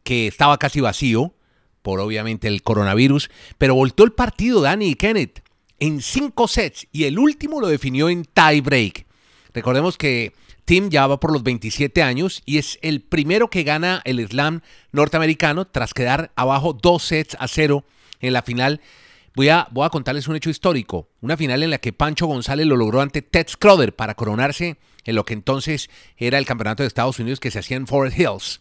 que 0.03 0.27
estaba 0.27 0.59
casi 0.59 0.81
vacío 0.81 1.35
por 1.83 2.01
obviamente 2.01 2.49
el 2.49 2.63
coronavirus, 2.63 3.31
pero 3.57 3.75
voltó 3.75 4.05
el 4.05 4.13
partido 4.13 4.61
Danny 4.61 4.91
y 4.91 4.95
Kenneth 4.95 5.43
en 5.81 6.03
cinco 6.03 6.49
sets 6.49 6.87
y 6.93 7.05
el 7.05 7.19
último 7.19 7.61
lo 7.61 7.69
definió 7.69 8.09
en 8.09 8.25
tie 8.25 8.61
break. 8.61 9.07
Recordemos 9.55 9.97
que 9.97 10.33
Tim 10.65 10.91
ya 10.91 11.07
va 11.07 11.19
por 11.19 11.33
los 11.33 11.43
27 11.43 12.03
años 12.03 12.43
y 12.45 12.59
es 12.59 12.79
el 12.83 13.01
primero 13.01 13.49
que 13.49 13.63
gana 13.63 14.03
el 14.05 14.27
slam 14.29 14.61
norteamericano 14.93 15.67
tras 15.67 15.95
quedar 15.95 16.31
abajo 16.37 16.75
dos 16.75 17.05
sets 17.05 17.37
a 17.41 17.49
cero 17.49 17.85
en 18.21 18.33
la 18.33 18.43
final 18.43 18.81
Voy 19.39 19.51
a, 19.51 19.69
voy 19.71 19.87
a 19.87 19.91
contarles 19.91 20.27
un 20.27 20.35
hecho 20.35 20.51
histórico, 20.51 21.11
una 21.21 21.37
final 21.37 21.63
en 21.63 21.71
la 21.71 21.79
que 21.79 21.93
Pancho 21.93 22.27
González 22.27 22.67
lo 22.67 22.77
logró 22.77 23.01
ante 23.01 23.23
Ted 23.23 23.47
Scroder 23.47 23.95
para 23.95 24.17
coronarse 24.17 24.79
en 25.05 25.15
lo 25.15 25.25
que 25.25 25.33
entonces 25.33 25.91
era 26.17 26.39
el 26.39 26.45
campeonato 26.45 26.83
de 26.83 26.89
Estados 26.89 27.21
Unidos 27.21 27.39
que 27.39 27.53
se 27.53 27.61
hacía 27.61 27.77
en 27.77 27.87
Forest 27.87 28.19
Hills. 28.19 28.61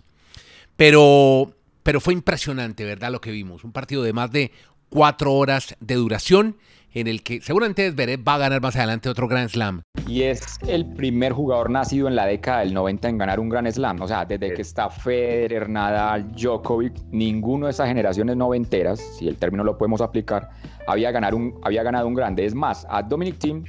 Pero, 0.76 1.52
pero 1.82 2.00
fue 2.00 2.14
impresionante, 2.14 2.86
¿verdad? 2.86 3.12
Lo 3.12 3.22
que 3.22 3.32
vimos. 3.32 3.64
Un 3.64 3.72
partido 3.72 4.04
de 4.04 4.14
más 4.14 4.32
de 4.32 4.52
cuatro 4.90 5.34
horas 5.34 5.76
de 5.80 5.96
duración 5.96 6.58
en 7.00 7.08
el 7.08 7.22
que 7.22 7.42
seguramente 7.42 7.92
Zverev 7.92 8.28
va 8.28 8.36
a 8.36 8.38
ganar 8.40 8.62
más 8.62 8.76
adelante 8.76 9.10
otro 9.10 9.28
Grand 9.28 9.50
Slam. 9.50 9.82
Y 10.08 10.24
es 10.24 10.58
el 10.68 10.86
primer 10.94 11.34
jugador 11.34 11.70
nacido 11.70 12.08
en 12.08 12.16
la 12.16 12.26
década 12.26 12.60
del 12.60 12.74
90 12.74 13.10
en 13.10 13.18
ganar 13.18 13.40
un 13.40 13.50
Grand 13.50 13.70
Slam. 13.70 14.02
O 14.02 14.08
sea, 14.08 14.26
desde 14.26 14.54
que 14.54 14.62
está 14.62 14.90
Federer, 14.90 15.70
Nadal, 15.70 16.32
Djokovic, 16.32 16.94
ninguno 17.12 17.68
de 17.68 17.72
esas 17.72 17.88
generaciones 17.88 18.36
noventeras, 18.36 19.00
si 19.00 19.28
el 19.28 19.38
término 19.38 19.64
lo 19.64 19.78
podemos 19.78 20.02
aplicar, 20.02 20.50
había, 20.88 21.12
ganar 21.12 21.36
un, 21.36 21.60
había 21.64 21.84
ganado 21.84 22.08
un 22.08 22.14
grande. 22.14 22.46
Es 22.46 22.56
más, 22.56 22.86
a 22.90 23.04
Dominic 23.04 23.38
Thiem 23.38 23.64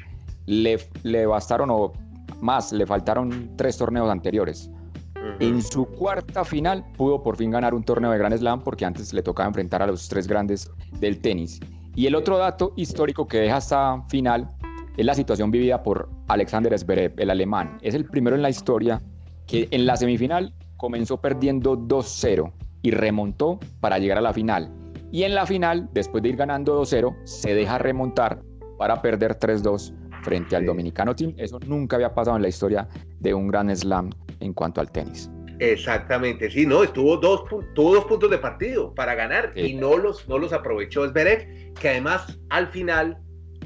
le, 0.46 0.78
le 1.02 1.26
bastaron 1.26 1.70
o 1.70 1.92
más, 2.40 2.72
le 2.72 2.86
faltaron 2.86 3.50
tres 3.56 3.76
torneos 3.76 4.10
anteriores. 4.10 4.70
En 5.40 5.62
su 5.62 5.84
cuarta 5.84 6.44
final 6.44 6.84
pudo 6.96 7.22
por 7.22 7.36
fin 7.36 7.50
ganar 7.50 7.74
un 7.74 7.82
torneo 7.82 8.10
de 8.10 8.18
Grand 8.18 8.36
Slam 8.36 8.62
porque 8.62 8.84
antes 8.84 9.12
le 9.12 9.22
tocaba 9.22 9.48
enfrentar 9.48 9.82
a 9.82 9.86
los 9.86 10.08
tres 10.08 10.26
grandes 10.26 10.70
del 11.00 11.20
tenis. 11.20 11.60
Y 11.98 12.06
el 12.06 12.14
otro 12.14 12.38
dato 12.38 12.74
histórico 12.76 13.26
que 13.26 13.38
deja 13.38 13.56
esta 13.56 14.04
final 14.08 14.48
es 14.96 15.04
la 15.04 15.14
situación 15.14 15.50
vivida 15.50 15.82
por 15.82 16.08
Alexander 16.28 16.78
Zverev, 16.78 17.14
el 17.16 17.28
alemán. 17.28 17.76
Es 17.82 17.92
el 17.92 18.04
primero 18.04 18.36
en 18.36 18.42
la 18.42 18.50
historia 18.50 19.02
que 19.48 19.66
en 19.72 19.84
la 19.84 19.96
semifinal 19.96 20.54
comenzó 20.76 21.20
perdiendo 21.20 21.76
2-0 21.76 22.52
y 22.82 22.92
remontó 22.92 23.58
para 23.80 23.98
llegar 23.98 24.16
a 24.16 24.20
la 24.20 24.32
final. 24.32 24.72
Y 25.10 25.24
en 25.24 25.34
la 25.34 25.44
final, 25.44 25.88
después 25.92 26.22
de 26.22 26.28
ir 26.28 26.36
ganando 26.36 26.80
2-0, 26.80 27.16
se 27.24 27.52
deja 27.52 27.78
remontar 27.78 28.42
para 28.78 29.02
perder 29.02 29.36
3-2 29.36 29.92
frente 30.22 30.54
al 30.54 30.66
dominicano 30.66 31.16
team. 31.16 31.34
Eso 31.36 31.58
nunca 31.66 31.96
había 31.96 32.14
pasado 32.14 32.36
en 32.36 32.42
la 32.42 32.48
historia 32.48 32.88
de 33.18 33.34
un 33.34 33.48
gran 33.48 33.74
slam 33.76 34.10
en 34.38 34.54
cuanto 34.54 34.80
al 34.80 34.92
tenis. 34.92 35.28
Exactamente, 35.60 36.50
sí, 36.50 36.66
no, 36.66 36.84
estuvo 36.84 37.16
dos, 37.16 37.44
tuvo 37.74 37.94
dos 37.94 38.04
puntos 38.04 38.30
de 38.30 38.38
partido 38.38 38.94
para 38.94 39.14
ganar 39.14 39.52
y 39.56 39.74
no 39.74 39.96
los, 39.96 40.28
no 40.28 40.38
los 40.38 40.52
aprovechó 40.52 41.08
Zverev, 41.08 41.74
que 41.74 41.88
además 41.88 42.38
al 42.50 42.68
final, 42.68 43.18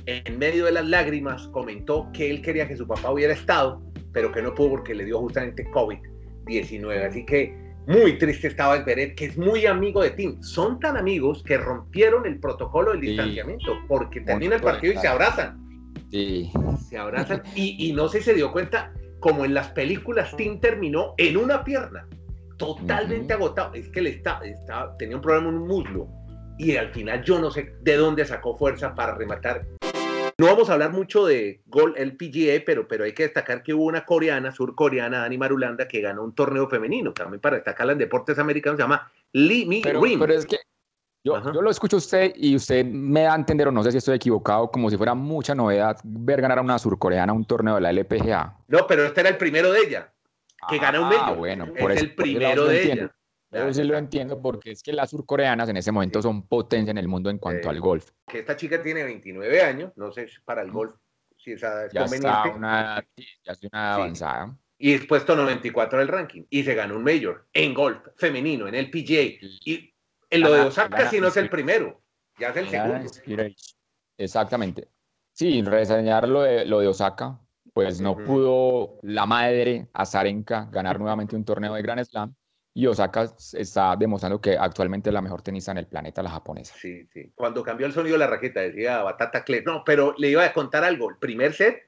en 0.06 0.38
medio 0.38 0.64
de 0.64 0.72
las 0.72 0.86
lágrimas, 0.86 1.48
comentó 1.48 2.08
que 2.14 2.30
él 2.30 2.40
quería 2.40 2.66
que 2.66 2.76
su 2.76 2.86
papá 2.86 3.10
hubiera 3.10 3.34
estado, 3.34 3.82
pero 4.12 4.32
que 4.32 4.40
no 4.40 4.54
pudo 4.54 4.70
porque 4.70 4.94
le 4.94 5.04
dio 5.04 5.18
justamente 5.18 5.66
COVID-19. 5.66 7.08
Así 7.08 7.26
que 7.26 7.54
muy 7.86 8.16
triste 8.16 8.48
estaba 8.48 8.82
Zverev, 8.82 9.14
que 9.14 9.26
es 9.26 9.36
muy 9.36 9.66
amigo 9.66 10.02
de 10.02 10.10
Tim. 10.12 10.42
Son 10.42 10.80
tan 10.80 10.96
amigos 10.96 11.42
que 11.42 11.58
rompieron 11.58 12.24
el 12.26 12.38
protocolo 12.38 12.92
del 12.92 13.02
distanciamiento, 13.02 13.76
porque 13.86 14.20
termina 14.20 14.56
el 14.56 14.62
partido 14.62 14.94
y 14.94 14.96
se 14.96 15.08
abrazan. 15.08 15.60
Sí. 16.10 16.50
Se 16.88 16.96
abrazan 16.96 17.42
y, 17.54 17.88
y 17.88 17.92
no 17.92 18.08
sé 18.08 18.18
si 18.18 18.24
se 18.24 18.34
dio 18.34 18.50
cuenta, 18.50 18.92
como 19.22 19.44
en 19.44 19.54
las 19.54 19.68
películas, 19.68 20.36
Tim 20.36 20.60
terminó 20.60 21.14
en 21.16 21.36
una 21.36 21.62
pierna, 21.62 22.06
totalmente 22.58 23.32
agotado. 23.32 23.72
Es 23.72 23.88
que 23.88 24.02
le 24.02 24.10
está, 24.10 24.40
está, 24.44 24.94
tenía 24.98 25.16
un 25.16 25.22
problema 25.22 25.48
en 25.48 25.54
un 25.54 25.68
muslo 25.68 26.08
y 26.58 26.76
al 26.76 26.92
final 26.92 27.22
yo 27.22 27.38
no 27.38 27.50
sé 27.50 27.72
de 27.80 27.96
dónde 27.96 28.24
sacó 28.26 28.58
fuerza 28.58 28.94
para 28.94 29.14
rematar. 29.14 29.64
No 30.38 30.46
vamos 30.46 30.68
a 30.68 30.72
hablar 30.72 30.90
mucho 30.90 31.24
de 31.24 31.62
Gol 31.66 31.94
LPGA, 31.96 32.64
pero, 32.66 32.88
pero 32.88 33.04
hay 33.04 33.12
que 33.12 33.22
destacar 33.22 33.62
que 33.62 33.72
hubo 33.72 33.84
una 33.84 34.04
coreana, 34.04 34.50
surcoreana, 34.50 35.20
Dani 35.20 35.38
Marulanda, 35.38 35.86
que 35.86 36.00
ganó 36.00 36.24
un 36.24 36.34
torneo 36.34 36.68
femenino, 36.68 37.12
también 37.12 37.40
para 37.40 37.56
destacarla 37.56 37.92
en 37.92 37.98
deportes 37.98 38.40
americanos, 38.40 38.76
se 38.76 38.82
llama 38.82 39.12
Lee 39.32 39.66
Mi 39.66 39.82
pero, 39.82 40.00
Pero 40.00 40.34
es 40.34 40.46
que 40.46 40.56
yo, 41.24 41.52
yo, 41.52 41.62
lo 41.62 41.70
escucho 41.70 41.96
a 41.96 41.98
usted 41.98 42.32
y 42.36 42.56
usted 42.56 42.84
me 42.84 43.22
da 43.22 43.32
a 43.32 43.36
entender, 43.36 43.68
o 43.68 43.72
no 43.72 43.82
sé 43.82 43.92
si 43.92 43.98
estoy 43.98 44.16
equivocado, 44.16 44.70
como 44.70 44.90
si 44.90 44.96
fuera 44.96 45.14
mucha 45.14 45.54
novedad 45.54 45.98
ver 46.02 46.40
ganar 46.40 46.58
a 46.58 46.62
una 46.62 46.78
surcoreana 46.78 47.32
un 47.32 47.44
torneo 47.44 47.76
de 47.76 47.80
la 47.80 47.90
LPGA. 47.90 48.56
No, 48.68 48.86
pero 48.86 49.04
este 49.04 49.20
era 49.20 49.30
el 49.30 49.36
primero 49.36 49.72
de 49.72 49.80
ella, 49.80 50.12
que 50.68 50.78
gana 50.78 51.00
un 51.00 51.08
medio. 51.08 51.22
Ah, 51.22 51.32
bueno, 51.32 51.72
por 51.78 51.92
es 51.92 52.02
el 52.02 52.14
primero 52.14 52.66
de 52.66 52.92
ella. 52.92 53.14
Yo 53.52 53.72
sí 53.72 53.84
lo 53.84 53.98
entiendo 53.98 54.40
porque 54.40 54.70
es 54.70 54.82
que 54.82 54.92
las 54.94 55.10
surcoreanas 55.10 55.68
en 55.68 55.76
ese 55.76 55.92
momento 55.92 56.22
son 56.22 56.46
potencia 56.46 56.90
en 56.90 56.98
el 56.98 57.06
mundo 57.06 57.28
en 57.28 57.38
cuanto 57.38 57.68
al 57.68 57.80
golf. 57.80 58.10
Que 58.26 58.38
esta 58.38 58.56
chica 58.56 58.82
tiene 58.82 59.04
29 59.04 59.62
años, 59.62 59.92
no 59.96 60.10
sé 60.10 60.26
para 60.44 60.62
el 60.62 60.70
golf 60.70 60.94
si 61.42 61.52
esa 61.52 61.86
es 61.86 61.92
ya 61.92 62.04
Está 62.04 62.44
una, 62.54 63.04
ya 63.44 63.52
es 63.52 63.62
una 63.64 63.94
avanzada. 63.94 64.56
Y 64.78 64.94
es 64.94 65.06
puesto 65.06 65.36
94 65.36 65.98
en 65.98 66.02
el 66.02 66.08
ranking. 66.08 66.42
Y 66.50 66.64
se 66.64 66.74
ganó 66.74 66.96
un 66.96 67.04
mayor 67.04 67.46
en 67.52 67.74
golf 67.74 67.98
femenino, 68.16 68.66
en 68.66 68.74
el 68.74 68.90
PGA. 68.90 69.38
Y 69.64 69.91
en 70.32 70.40
lo 70.40 70.52
de 70.52 70.60
Osaka 70.62 71.08
si 71.10 71.20
no 71.20 71.28
es 71.28 71.36
el 71.36 71.48
primero, 71.48 72.00
ya 72.38 72.48
es 72.48 72.56
el 72.56 72.68
segundo. 72.68 73.54
Exactamente. 74.18 74.88
Sí, 75.32 75.62
reseñar 75.62 76.28
lo 76.28 76.42
de, 76.42 76.64
lo 76.66 76.80
de 76.80 76.88
Osaka, 76.88 77.38
pues 77.72 78.00
no 78.00 78.16
pudo 78.16 78.98
la 79.02 79.26
madre 79.26 79.88
Azarenka 79.92 80.68
ganar 80.70 80.98
nuevamente 80.98 81.36
un 81.36 81.44
torneo 81.44 81.74
de 81.74 81.82
Grand 81.82 82.04
Slam 82.04 82.34
y 82.74 82.86
Osaka 82.86 83.28
está 83.52 83.96
demostrando 83.96 84.40
que 84.40 84.56
actualmente 84.56 85.10
es 85.10 85.14
la 85.14 85.20
mejor 85.20 85.42
tenista 85.42 85.72
en 85.72 85.78
el 85.78 85.86
planeta, 85.86 86.22
la 86.22 86.30
japonesa. 86.30 86.74
Sí, 86.78 87.06
sí. 87.12 87.30
Cuando 87.34 87.62
cambió 87.62 87.86
el 87.86 87.92
sonido 87.92 88.14
de 88.14 88.20
la 88.20 88.26
raqueta, 88.26 88.60
decía 88.60 89.02
Batata 89.02 89.44
Cle. 89.44 89.62
No, 89.62 89.84
pero 89.84 90.14
le 90.16 90.30
iba 90.30 90.44
a 90.44 90.52
contar 90.54 90.82
algo. 90.82 91.10
El 91.10 91.16
primer 91.18 91.52
set 91.52 91.82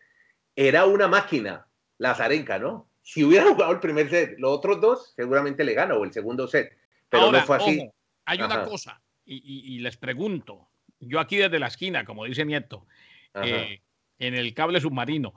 era 0.54 0.84
una 0.84 1.08
máquina, 1.08 1.66
la 1.96 2.10
Azarenka, 2.10 2.58
¿no? 2.58 2.90
Si 3.02 3.24
hubiera 3.24 3.46
jugado 3.54 3.72
el 3.72 3.80
primer 3.80 4.10
set, 4.10 4.34
los 4.38 4.50
otros 4.50 4.80
dos 4.80 5.14
seguramente 5.16 5.64
le 5.64 5.72
gana, 5.72 5.94
o 5.94 6.04
el 6.04 6.12
segundo 6.12 6.46
set. 6.46 6.76
Pero 7.08 7.32
no 7.32 7.40
fue 7.40 7.56
así. 7.56 7.90
Hay 8.24 8.40
una 8.40 8.64
cosa, 8.64 9.00
y, 9.24 9.78
les 9.78 9.96
pregunto, 9.96 10.68
yo 11.00 11.20
aquí 11.20 11.36
desde 11.36 11.58
la 11.58 11.68
esquina, 11.68 12.04
como 12.04 12.24
dice 12.24 12.44
Nieto, 12.44 12.86
eh, 13.34 13.80
en 14.18 14.34
el 14.34 14.54
cable 14.54 14.80
submarino, 14.80 15.34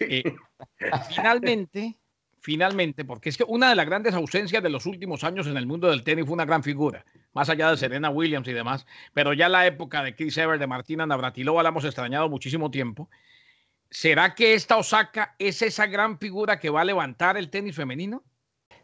eh, 0.00 0.34
finalmente, 1.10 1.96
finalmente, 2.40 3.04
porque 3.04 3.28
es 3.28 3.36
que 3.36 3.44
una 3.44 3.68
de 3.68 3.74
las 3.74 3.86
grandes 3.86 4.14
ausencias 4.14 4.62
de 4.62 4.70
los 4.70 4.86
últimos 4.86 5.24
años 5.24 5.46
en 5.46 5.56
el 5.56 5.66
mundo 5.66 5.88
del 5.88 6.04
tenis 6.04 6.24
fue 6.26 6.34
una 6.34 6.44
gran 6.44 6.62
figura, 6.62 7.04
más 7.32 7.48
allá 7.48 7.70
de 7.70 7.76
Serena 7.76 8.10
Williams 8.10 8.48
y 8.48 8.52
demás, 8.52 8.86
pero 9.12 9.32
ya 9.32 9.48
la 9.48 9.66
época 9.66 10.02
de 10.02 10.14
Chris 10.14 10.36
Evert, 10.38 10.60
de 10.60 10.66
Martina 10.66 11.06
Navratilova 11.06 11.62
la 11.62 11.70
hemos 11.70 11.84
extrañado 11.84 12.28
muchísimo 12.28 12.70
tiempo. 12.70 13.08
¿Será 13.90 14.34
que 14.34 14.54
esta 14.54 14.76
Osaka 14.76 15.36
es 15.38 15.62
esa 15.62 15.86
gran 15.86 16.18
figura 16.18 16.58
que 16.58 16.70
va 16.70 16.80
a 16.80 16.84
levantar 16.84 17.36
el 17.36 17.50
tenis 17.50 17.76
femenino? 17.76 18.24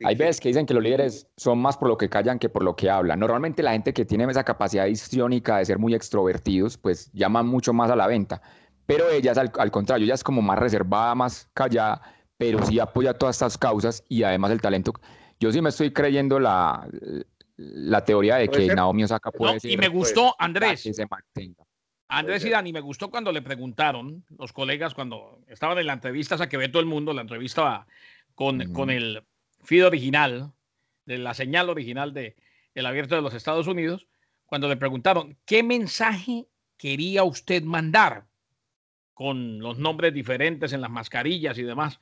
Hay 0.04 0.14
veces 0.14 0.40
que 0.40 0.48
dicen 0.48 0.66
que 0.66 0.74
los 0.74 0.82
líderes 0.82 1.28
son 1.36 1.58
más 1.58 1.76
por 1.76 1.88
lo 1.88 1.96
que 1.96 2.08
callan 2.08 2.38
que 2.38 2.48
por 2.48 2.62
lo 2.62 2.76
que 2.76 2.90
hablan. 2.90 3.20
Normalmente 3.20 3.62
la 3.62 3.72
gente 3.72 3.92
que 3.92 4.04
tiene 4.04 4.24
esa 4.24 4.44
capacidad 4.44 4.86
histriónica 4.86 5.58
de 5.58 5.64
ser 5.64 5.78
muy 5.78 5.94
extrovertidos, 5.94 6.76
pues 6.76 7.10
llama 7.12 7.42
mucho 7.42 7.72
más 7.72 7.90
a 7.90 7.96
la 7.96 8.06
venta. 8.06 8.42
Pero 8.86 9.08
ella 9.10 9.32
es 9.32 9.38
al, 9.38 9.70
contrario, 9.70 10.04
ella 10.04 10.14
es 10.14 10.24
como 10.24 10.42
más 10.42 10.58
reservada, 10.58 11.14
más 11.14 11.48
callada, 11.54 12.02
pero 12.36 12.64
sí 12.64 12.78
apoya 12.78 13.14
todas 13.14 13.36
estas 13.36 13.56
causas 13.56 14.04
y 14.08 14.22
además 14.22 14.50
el 14.50 14.60
talento. 14.60 14.92
Yo 15.38 15.52
sí 15.52 15.60
me 15.60 15.70
estoy 15.70 15.92
creyendo 15.92 16.38
la, 16.38 16.88
la 17.56 18.04
teoría 18.04 18.36
de 18.36 18.48
que 18.48 18.66
Naomi 18.74 19.04
Osaka 19.04 19.30
puede 19.30 19.60
ser. 19.60 19.70
Y 19.70 19.76
me 19.76 19.88
gustó, 19.88 20.34
Andrés. 20.38 20.88
Andrés 22.08 22.44
y 22.44 22.50
Dani, 22.50 22.72
me 22.72 22.80
gustó 22.80 23.10
cuando 23.10 23.32
le 23.32 23.40
preguntaron, 23.40 24.24
los 24.38 24.52
colegas, 24.52 24.92
cuando 24.92 25.40
estaban 25.46 25.78
en 25.78 25.86
la 25.86 25.94
entrevista, 25.94 26.34
esa 26.34 26.48
que 26.48 26.58
ve 26.58 26.68
todo 26.68 26.80
el 26.80 26.86
mundo, 26.86 27.14
la 27.14 27.22
entrevista 27.22 27.86
con, 28.34 28.72
con 28.72 28.90
el 28.90 29.22
feed 29.62 29.86
original, 29.86 30.52
de 31.06 31.18
la 31.18 31.34
señal 31.34 31.70
original 31.70 32.12
de 32.14 32.36
el 32.74 32.86
abierto 32.86 33.14
de 33.14 33.22
los 33.22 33.34
Estados 33.34 33.66
Unidos, 33.66 34.06
cuando 34.46 34.68
le 34.68 34.76
preguntaron 34.76 35.36
qué 35.44 35.62
mensaje 35.62 36.46
quería 36.76 37.24
usted 37.24 37.62
mandar 37.62 38.26
con 39.14 39.60
los 39.60 39.78
nombres 39.78 40.12
diferentes 40.14 40.72
en 40.72 40.80
las 40.80 40.90
mascarillas 40.90 41.56
y 41.58 41.62
demás. 41.62 42.00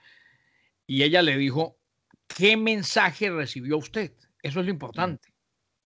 Y 0.87 1.02
ella 1.02 1.23
le 1.23 1.37
dijo, 1.37 1.76
¿qué 2.26 2.57
mensaje 2.57 3.31
recibió 3.31 3.79
usted? 3.79 4.12
Eso 4.43 4.61
es 4.61 4.67
lo 4.67 4.73
importante. 4.73 5.29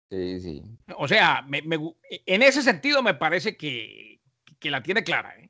Sí, 0.09 0.39
sí. 0.39 0.61
O 0.97 1.07
sea, 1.07 1.45
en 1.49 2.43
ese 2.43 2.61
sentido 2.61 3.01
me 3.01 3.15
parece 3.15 3.57
que, 3.57 4.19
que 4.59 4.69
la 4.69 4.83
tiene 4.83 5.03
clara. 5.03 5.35
¿eh? 5.39 5.49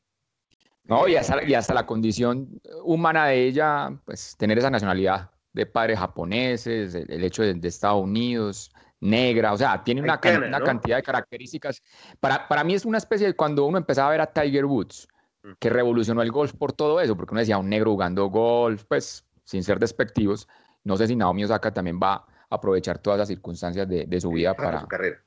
No, 0.85 1.07
y 1.07 1.15
hasta, 1.15 1.43
y 1.43 1.53
hasta 1.53 1.73
la 1.73 1.85
condición 1.85 2.61
humana 2.83 3.27
de 3.27 3.45
ella, 3.45 3.91
pues 4.05 4.35
tener 4.37 4.57
esa 4.57 4.69
nacionalidad 4.69 5.32
de 5.53 5.65
padres 5.65 5.99
japoneses, 5.99 6.95
el, 6.95 7.23
hecho 7.23 7.43
de, 7.43 7.67
Estados 7.67 8.03
Unidos, 8.03 8.71
negra, 8.99 9.53
o 9.53 9.57
sea, 9.57 9.83
tiene 9.83 10.01
una, 10.01 10.19
una 10.45 10.61
cantidad 10.61 10.97
de 10.97 11.03
características. 11.03 11.81
Para, 12.19 12.47
para 12.47 12.63
mí 12.63 12.73
es 12.73 12.85
una 12.85 12.97
especie 12.97 13.27
de 13.27 13.35
cuando 13.35 13.65
uno 13.65 13.77
empezaba 13.77 14.09
a 14.09 14.11
ver 14.11 14.21
a 14.21 14.33
Tiger 14.33 14.65
Woods, 14.65 15.07
que 15.59 15.69
revolucionó 15.69 16.21
el 16.21 16.31
golf 16.31 16.53
por 16.53 16.73
todo 16.73 16.99
eso, 17.01 17.15
porque 17.15 17.33
uno 17.33 17.41
decía 17.41 17.57
un 17.57 17.69
negro 17.69 17.91
jugando 17.91 18.27
golf, 18.27 18.83
pues 18.87 19.25
sin 19.43 19.63
ser 19.63 19.77
despectivos. 19.77 20.47
No 20.83 20.97
sé 20.97 21.07
si 21.07 21.15
Naomi 21.15 21.43
Osaka 21.43 21.73
también 21.73 21.99
va 22.01 22.13
a 22.13 22.25
aprovechar 22.49 22.97
todas 22.97 23.19
las 23.19 23.27
circunstancias 23.27 23.87
de, 23.87 24.05
de 24.05 24.21
su 24.21 24.31
vida 24.31 24.53
para, 24.53 24.69
para 24.69 24.81
su 24.81 24.87
carrera. 24.87 25.23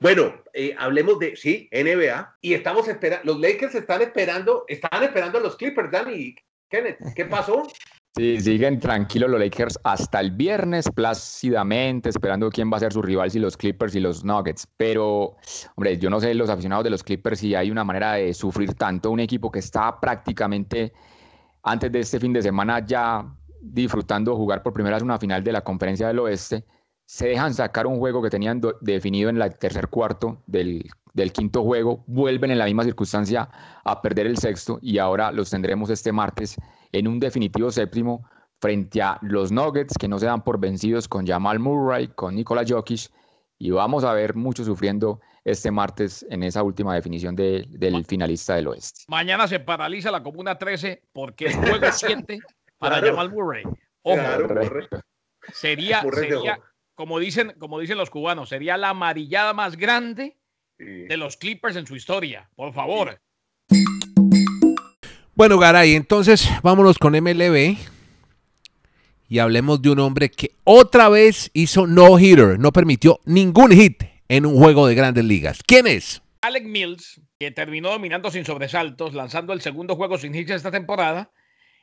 Bueno, 0.00 0.32
eh, 0.52 0.74
hablemos 0.78 1.18
de, 1.18 1.34
sí, 1.34 1.68
NBA, 1.72 2.36
y 2.40 2.54
estamos 2.54 2.86
esperando, 2.86 3.32
los 3.32 3.40
Lakers 3.40 3.74
están 3.74 4.00
esperando, 4.00 4.64
están 4.68 5.02
esperando 5.02 5.38
a 5.38 5.40
los 5.40 5.56
Clippers, 5.56 5.90
Dani. 5.90 6.36
Kenneth, 6.70 6.98
¿qué 7.14 7.24
pasó? 7.24 7.62
Sí, 8.16 8.40
siguen 8.40 8.80
tranquilos 8.80 9.30
los 9.30 9.38
Lakers 9.38 9.78
hasta 9.84 10.18
el 10.18 10.32
viernes, 10.32 10.90
plácidamente, 10.92 12.08
esperando 12.08 12.50
quién 12.50 12.68
va 12.72 12.78
a 12.78 12.80
ser 12.80 12.92
su 12.92 13.00
rival, 13.00 13.30
si 13.30 13.38
los 13.38 13.56
Clippers 13.56 13.94
y 13.94 14.00
los 14.00 14.24
Nuggets. 14.24 14.66
Pero, 14.76 15.36
hombre, 15.76 15.98
yo 15.98 16.10
no 16.10 16.18
sé, 16.18 16.34
los 16.34 16.50
aficionados 16.50 16.82
de 16.82 16.90
los 16.90 17.04
Clippers, 17.04 17.38
si 17.38 17.54
hay 17.54 17.70
una 17.70 17.84
manera 17.84 18.14
de 18.14 18.34
sufrir 18.34 18.74
tanto 18.74 19.12
un 19.12 19.20
equipo 19.20 19.52
que 19.52 19.60
está 19.60 20.00
prácticamente 20.00 20.92
antes 21.62 21.92
de 21.92 22.00
este 22.00 22.18
fin 22.18 22.32
de 22.32 22.42
semana 22.42 22.84
ya 22.84 23.24
disfrutando 23.60 24.34
jugar 24.34 24.64
por 24.64 24.72
primera 24.72 24.96
vez 24.96 25.02
una 25.04 25.18
final 25.18 25.44
de 25.44 25.52
la 25.52 25.60
Conferencia 25.60 26.08
del 26.08 26.18
Oeste 26.18 26.64
se 27.08 27.26
dejan 27.26 27.54
sacar 27.54 27.86
un 27.86 27.98
juego 27.98 28.22
que 28.22 28.28
tenían 28.28 28.60
definido 28.82 29.30
en 29.30 29.40
el 29.40 29.58
tercer 29.58 29.88
cuarto 29.88 30.42
del, 30.46 30.90
del, 31.14 31.32
quinto 31.32 31.64
juego, 31.64 32.04
vuelven 32.06 32.50
en 32.50 32.58
la 32.58 32.66
misma 32.66 32.84
circunstancia 32.84 33.48
a 33.82 34.02
perder 34.02 34.26
el 34.26 34.36
sexto 34.36 34.78
y 34.82 34.98
ahora 34.98 35.32
los 35.32 35.48
tendremos 35.48 35.88
este 35.88 36.12
martes 36.12 36.56
en 36.92 37.08
un 37.08 37.18
definitivo 37.18 37.70
séptimo 37.70 38.28
frente 38.60 39.00
a 39.00 39.18
los 39.22 39.50
Nuggets 39.50 39.96
que 39.98 40.06
no 40.06 40.18
se 40.18 40.26
dan 40.26 40.44
por 40.44 40.60
vencidos 40.60 41.08
con 41.08 41.26
Jamal 41.26 41.58
Murray, 41.58 42.08
con 42.08 42.34
Nikola 42.34 42.62
Jokic 42.68 43.10
y 43.58 43.70
vamos 43.70 44.04
a 44.04 44.12
ver 44.12 44.34
mucho 44.34 44.62
sufriendo 44.62 45.18
este 45.44 45.70
martes 45.70 46.26
en 46.28 46.42
esa 46.42 46.62
última 46.62 46.94
definición 46.94 47.34
del 47.34 48.04
finalista 48.06 48.56
del 48.56 48.68
oeste. 48.68 49.04
Mañana 49.08 49.48
se 49.48 49.60
paraliza 49.60 50.10
la 50.10 50.22
Comuna 50.22 50.58
13 50.58 51.04
porque 51.14 51.46
el 51.46 51.54
juego 51.54 51.86
7 51.90 52.38
para 52.78 53.00
Jamal 53.00 53.30
Murray. 53.30 53.62
Ojo, 54.02 54.20
sería, 55.54 56.02
sería 56.02 56.60
como, 56.98 57.20
dicen, 57.20 57.54
como 57.60 57.78
dicen 57.78 57.96
los 57.96 58.10
cubanos, 58.10 58.48
sería 58.48 58.76
la 58.76 58.88
amarillada 58.88 59.54
más 59.54 59.76
grande 59.76 60.36
de 60.78 61.16
los 61.16 61.36
Clippers 61.36 61.76
en 61.76 61.86
su 61.86 61.94
historia. 61.94 62.50
Por 62.56 62.74
favor. 62.74 63.20
Bueno, 65.32 65.58
Garay, 65.60 65.94
entonces 65.94 66.48
vámonos 66.60 66.98
con 66.98 67.12
MLB 67.12 67.76
y 69.28 69.38
hablemos 69.38 69.80
de 69.80 69.90
un 69.90 70.00
hombre 70.00 70.28
que 70.28 70.50
otra 70.64 71.08
vez 71.08 71.52
hizo 71.54 71.86
no 71.86 72.18
hitter, 72.18 72.58
no 72.58 72.72
permitió 72.72 73.20
ningún 73.24 73.70
hit 73.70 74.02
en 74.26 74.44
un 74.44 74.56
juego 74.56 74.88
de 74.88 74.96
grandes 74.96 75.24
ligas. 75.24 75.60
¿Quién 75.64 75.86
es? 75.86 76.20
Alec 76.40 76.64
Mills, 76.64 77.20
que 77.38 77.52
terminó 77.52 77.90
dominando 77.90 78.28
sin 78.32 78.44
sobresaltos, 78.44 79.14
lanzando 79.14 79.52
el 79.52 79.60
segundo 79.60 79.94
juego 79.94 80.18
sin 80.18 80.34
hits 80.34 80.50
esta 80.50 80.72
temporada, 80.72 81.30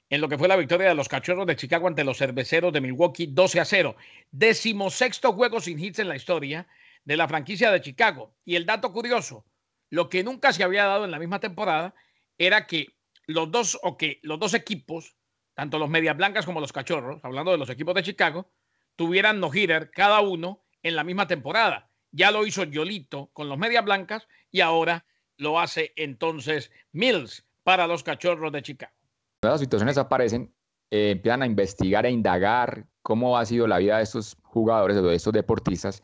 en 0.10 0.22
lo 0.22 0.30
que 0.30 0.38
fue 0.38 0.48
la 0.48 0.56
victoria 0.56 0.90
de 0.90 0.96
los 0.96 1.10
Cachorros 1.10 1.48
de 1.48 1.56
Chicago 1.56 1.88
ante 1.88 2.04
los 2.04 2.18
Cerveceros 2.18 2.72
de 2.72 2.82
Milwaukee 2.82 3.28
12 3.28 3.60
a 3.60 3.66
0. 3.66 3.96
Decimosexto 4.32 5.34
juego 5.34 5.60
sin 5.60 5.80
hits 5.80 6.00
en 6.00 6.10
la 6.10 6.16
historia 6.16 6.68
de 7.04 7.18
la 7.18 7.28
franquicia 7.28 7.72
de 7.72 7.82
Chicago. 7.82 8.36
Y 8.46 8.56
el 8.56 8.66
dato 8.66 8.92
curioso, 8.92 9.46
lo 9.90 10.10
que 10.10 10.24
nunca 10.24 10.54
se 10.54 10.64
había 10.64 10.86
dado 10.86 11.06
en 11.06 11.12
la 11.12 11.20
misma 11.20 11.40
temporada 11.40 11.96
era 12.38 12.68
que 12.68 12.88
los 13.28 13.50
dos 13.52 13.80
o 13.82 13.98
que 13.98 14.20
los 14.22 14.40
dos 14.40 14.54
equipos 14.54 15.16
tanto 15.56 15.80
los 15.80 15.90
Medias 15.90 16.18
Blancas 16.18 16.46
como 16.46 16.60
los 16.60 16.74
Cachorros, 16.74 17.24
hablando 17.24 17.52
de 17.52 17.58
los 17.58 17.70
equipos 17.70 17.96
de 17.96 18.04
Chicago, 18.04 18.52
tuvieran 18.96 19.40
no-hitter 19.40 19.90
cada 19.90 20.20
uno 20.22 20.64
en 20.84 20.96
la 20.96 21.04
misma 21.04 21.28
temporada. 21.28 21.90
Ya 22.12 22.30
lo 22.30 22.46
hizo 22.46 22.66
Yolito 22.66 23.30
con 23.34 23.50
los 23.50 23.58
Medias 23.58 23.84
Blancas 23.84 24.28
y 24.52 24.62
ahora 24.62 25.06
lo 25.38 25.60
hace 25.60 25.94
entonces 25.96 26.72
Mills 26.92 27.46
para 27.64 27.88
los 27.88 28.04
Cachorros 28.04 28.52
de 28.52 28.62
Chicago. 28.62 28.94
Las 29.52 29.62
situaciones 29.62 29.98
aparecen, 29.98 30.54
eh, 30.92 31.12
empiezan 31.12 31.42
a 31.44 31.46
investigar, 31.46 32.06
e 32.06 32.12
indagar 32.12 32.88
cómo 33.02 33.38
ha 33.38 33.46
sido 33.46 33.68
la 33.68 33.78
vida 33.78 33.98
de 33.98 34.04
estos 34.04 34.38
jugadores 34.44 34.98
o 34.98 35.04
de 35.04 35.16
estos 35.16 35.34
deportistas 35.34 36.02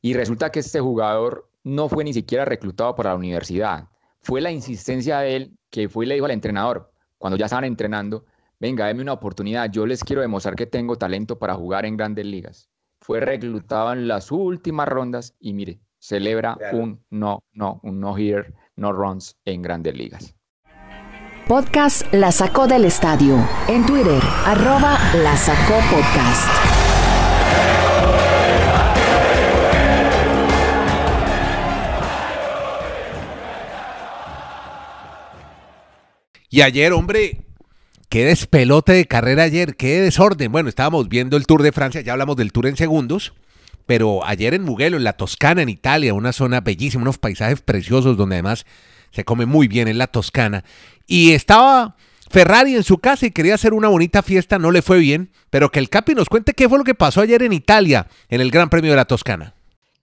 y 0.00 0.14
resulta 0.14 0.50
que 0.50 0.60
este 0.60 0.80
jugador 0.80 1.50
no 1.64 1.88
fue 1.88 2.04
ni 2.04 2.12
siquiera 2.12 2.44
reclutado 2.44 2.94
para 2.94 3.10
la 3.10 3.16
universidad. 3.16 3.88
Fue 4.20 4.40
la 4.40 4.50
insistencia 4.50 5.18
de 5.20 5.36
él 5.36 5.58
que 5.70 5.88
fue 5.88 6.04
y 6.04 6.08
le 6.08 6.14
dijo 6.14 6.26
al 6.26 6.32
entrenador, 6.32 6.92
cuando 7.18 7.36
ya 7.36 7.46
estaban 7.46 7.64
entrenando, 7.64 8.24
venga, 8.60 8.86
déme 8.86 9.02
una 9.02 9.12
oportunidad, 9.12 9.70
yo 9.70 9.86
les 9.86 10.04
quiero 10.04 10.22
demostrar 10.22 10.54
que 10.54 10.66
tengo 10.66 10.96
talento 10.96 11.38
para 11.38 11.54
jugar 11.54 11.84
en 11.84 11.96
grandes 11.96 12.26
ligas. 12.26 12.70
Fue 13.00 13.20
reclutado 13.20 13.92
en 13.92 14.08
las 14.08 14.30
últimas 14.30 14.88
rondas 14.88 15.34
y 15.40 15.52
mire, 15.52 15.80
celebra 15.98 16.56
un 16.72 17.04
no, 17.10 17.42
no, 17.52 17.80
un 17.82 18.00
no 18.00 18.16
here, 18.16 18.54
no 18.76 18.92
runs 18.92 19.36
en 19.44 19.62
grandes 19.62 19.94
ligas. 19.94 20.37
Podcast 21.48 22.12
La 22.12 22.30
Sacó 22.30 22.66
del 22.66 22.84
Estadio. 22.84 23.42
En 23.68 23.86
Twitter, 23.86 24.20
arroba 24.44 24.98
La 25.14 25.34
Sacó 25.34 25.80
Podcast. 25.90 26.46
Y 36.50 36.60
ayer, 36.60 36.92
hombre, 36.92 37.46
qué 38.10 38.26
despelote 38.26 38.92
de 38.92 39.06
carrera 39.06 39.44
ayer, 39.44 39.74
qué 39.76 40.02
desorden. 40.02 40.52
Bueno, 40.52 40.68
estábamos 40.68 41.08
viendo 41.08 41.38
el 41.38 41.46
Tour 41.46 41.62
de 41.62 41.72
Francia, 41.72 42.02
ya 42.02 42.12
hablamos 42.12 42.36
del 42.36 42.52
Tour 42.52 42.66
en 42.66 42.76
segundos, 42.76 43.32
pero 43.86 44.22
ayer 44.26 44.52
en 44.52 44.64
Mugello, 44.64 44.98
en 44.98 45.04
la 45.04 45.14
Toscana, 45.14 45.62
en 45.62 45.70
Italia, 45.70 46.12
una 46.12 46.34
zona 46.34 46.60
bellísima, 46.60 47.04
unos 47.04 47.16
paisajes 47.16 47.62
preciosos 47.62 48.18
donde 48.18 48.34
además 48.34 48.66
se 49.12 49.24
come 49.24 49.46
muy 49.46 49.68
bien 49.68 49.88
en 49.88 49.96
la 49.96 50.08
Toscana. 50.08 50.64
Y 51.10 51.32
estaba 51.32 51.96
Ferrari 52.30 52.76
en 52.76 52.84
su 52.84 52.98
casa 52.98 53.24
y 53.24 53.30
quería 53.30 53.54
hacer 53.54 53.72
una 53.72 53.88
bonita 53.88 54.22
fiesta, 54.22 54.58
no 54.58 54.70
le 54.70 54.82
fue 54.82 54.98
bien, 54.98 55.32
pero 55.48 55.70
que 55.70 55.78
el 55.78 55.88
Capi 55.88 56.14
nos 56.14 56.28
cuente 56.28 56.52
qué 56.52 56.68
fue 56.68 56.76
lo 56.76 56.84
que 56.84 56.94
pasó 56.94 57.22
ayer 57.22 57.42
en 57.42 57.54
Italia, 57.54 58.06
en 58.28 58.42
el 58.42 58.50
Gran 58.50 58.68
Premio 58.68 58.90
de 58.90 58.96
la 58.96 59.06
Toscana. 59.06 59.54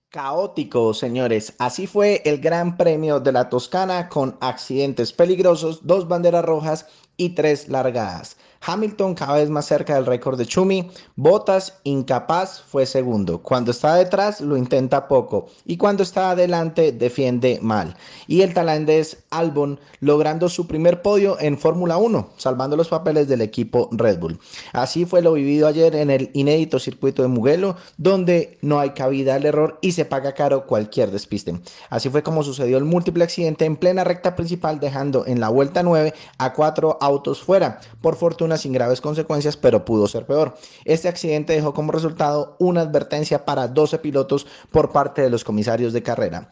Caótico, 0.09 0.95
señores. 0.95 1.53
Así 1.59 1.85
fue 1.85 2.23
el 2.25 2.39
Gran 2.39 2.75
Premio 2.75 3.19
de 3.19 3.31
la 3.31 3.49
Toscana 3.49 4.09
con 4.09 4.35
accidentes 4.41 5.13
peligrosos, 5.13 5.85
dos 5.85 6.07
banderas 6.07 6.43
rojas 6.43 6.87
y 7.17 7.29
tres 7.35 7.67
largadas. 7.67 8.37
Hamilton 8.65 9.13
cada 9.13 9.35
vez 9.35 9.49
más 9.49 9.65
cerca 9.65 9.95
del 9.95 10.05
récord 10.05 10.37
de 10.37 10.45
Chumi. 10.45 10.89
Bottas, 11.15 11.79
incapaz, 11.83 12.61
fue 12.61 12.85
segundo. 12.85 13.41
Cuando 13.41 13.71
está 13.71 13.95
detrás, 13.95 14.41
lo 14.41 14.57
intenta 14.57 15.07
poco. 15.07 15.47
Y 15.65 15.77
cuando 15.77 16.03
está 16.03 16.31
adelante, 16.31 16.91
defiende 16.91 17.59
mal. 17.61 17.95
Y 18.27 18.41
el 18.41 18.53
tailandés 18.53 19.23
Albon 19.29 19.79
logrando 19.99 20.49
su 20.49 20.67
primer 20.67 21.01
podio 21.01 21.39
en 21.39 21.57
Fórmula 21.57 21.97
1, 21.97 22.29
salvando 22.37 22.75
los 22.75 22.87
papeles 22.87 23.27
del 23.27 23.41
equipo 23.41 23.89
Red 23.91 24.19
Bull. 24.19 24.39
Así 24.73 25.05
fue 25.05 25.21
lo 25.21 25.33
vivido 25.33 25.67
ayer 25.67 25.95
en 25.95 26.09
el 26.09 26.31
inédito 26.33 26.79
circuito 26.79 27.21
de 27.21 27.27
Mugello, 27.27 27.75
donde 27.97 28.57
no 28.61 28.79
hay 28.79 28.91
cabida 28.91 29.35
al 29.35 29.45
error 29.45 29.77
y 29.81 29.91
se 29.91 30.05
paga 30.05 30.33
caro 30.33 30.65
cualquier 30.65 31.11
despiste. 31.11 31.59
Así 31.89 32.09
fue 32.09 32.23
como 32.23 32.43
sucedió 32.43 32.77
el 32.77 32.85
múltiple 32.85 33.23
accidente 33.23 33.65
en 33.65 33.75
plena 33.75 34.03
recta 34.03 34.35
principal, 34.35 34.79
dejando 34.79 35.25
en 35.25 35.39
la 35.39 35.49
vuelta 35.49 35.83
9 35.83 36.13
a 36.37 36.53
cuatro 36.53 36.97
autos 37.01 37.41
fuera. 37.41 37.79
Por 38.01 38.15
fortuna, 38.15 38.54
sin 38.57 38.73
graves 38.73 39.01
consecuencias, 39.01 39.57
pero 39.57 39.85
pudo 39.85 40.07
ser 40.07 40.25
peor. 40.25 40.55
Este 40.83 41.07
accidente 41.07 41.53
dejó 41.53 41.73
como 41.73 41.91
resultado 41.91 42.55
una 42.59 42.81
advertencia 42.81 43.45
para 43.45 43.67
12 43.67 43.99
pilotos 43.99 44.47
por 44.71 44.91
parte 44.91 45.21
de 45.21 45.29
los 45.29 45.43
comisarios 45.43 45.93
de 45.93 46.03
carrera. 46.03 46.49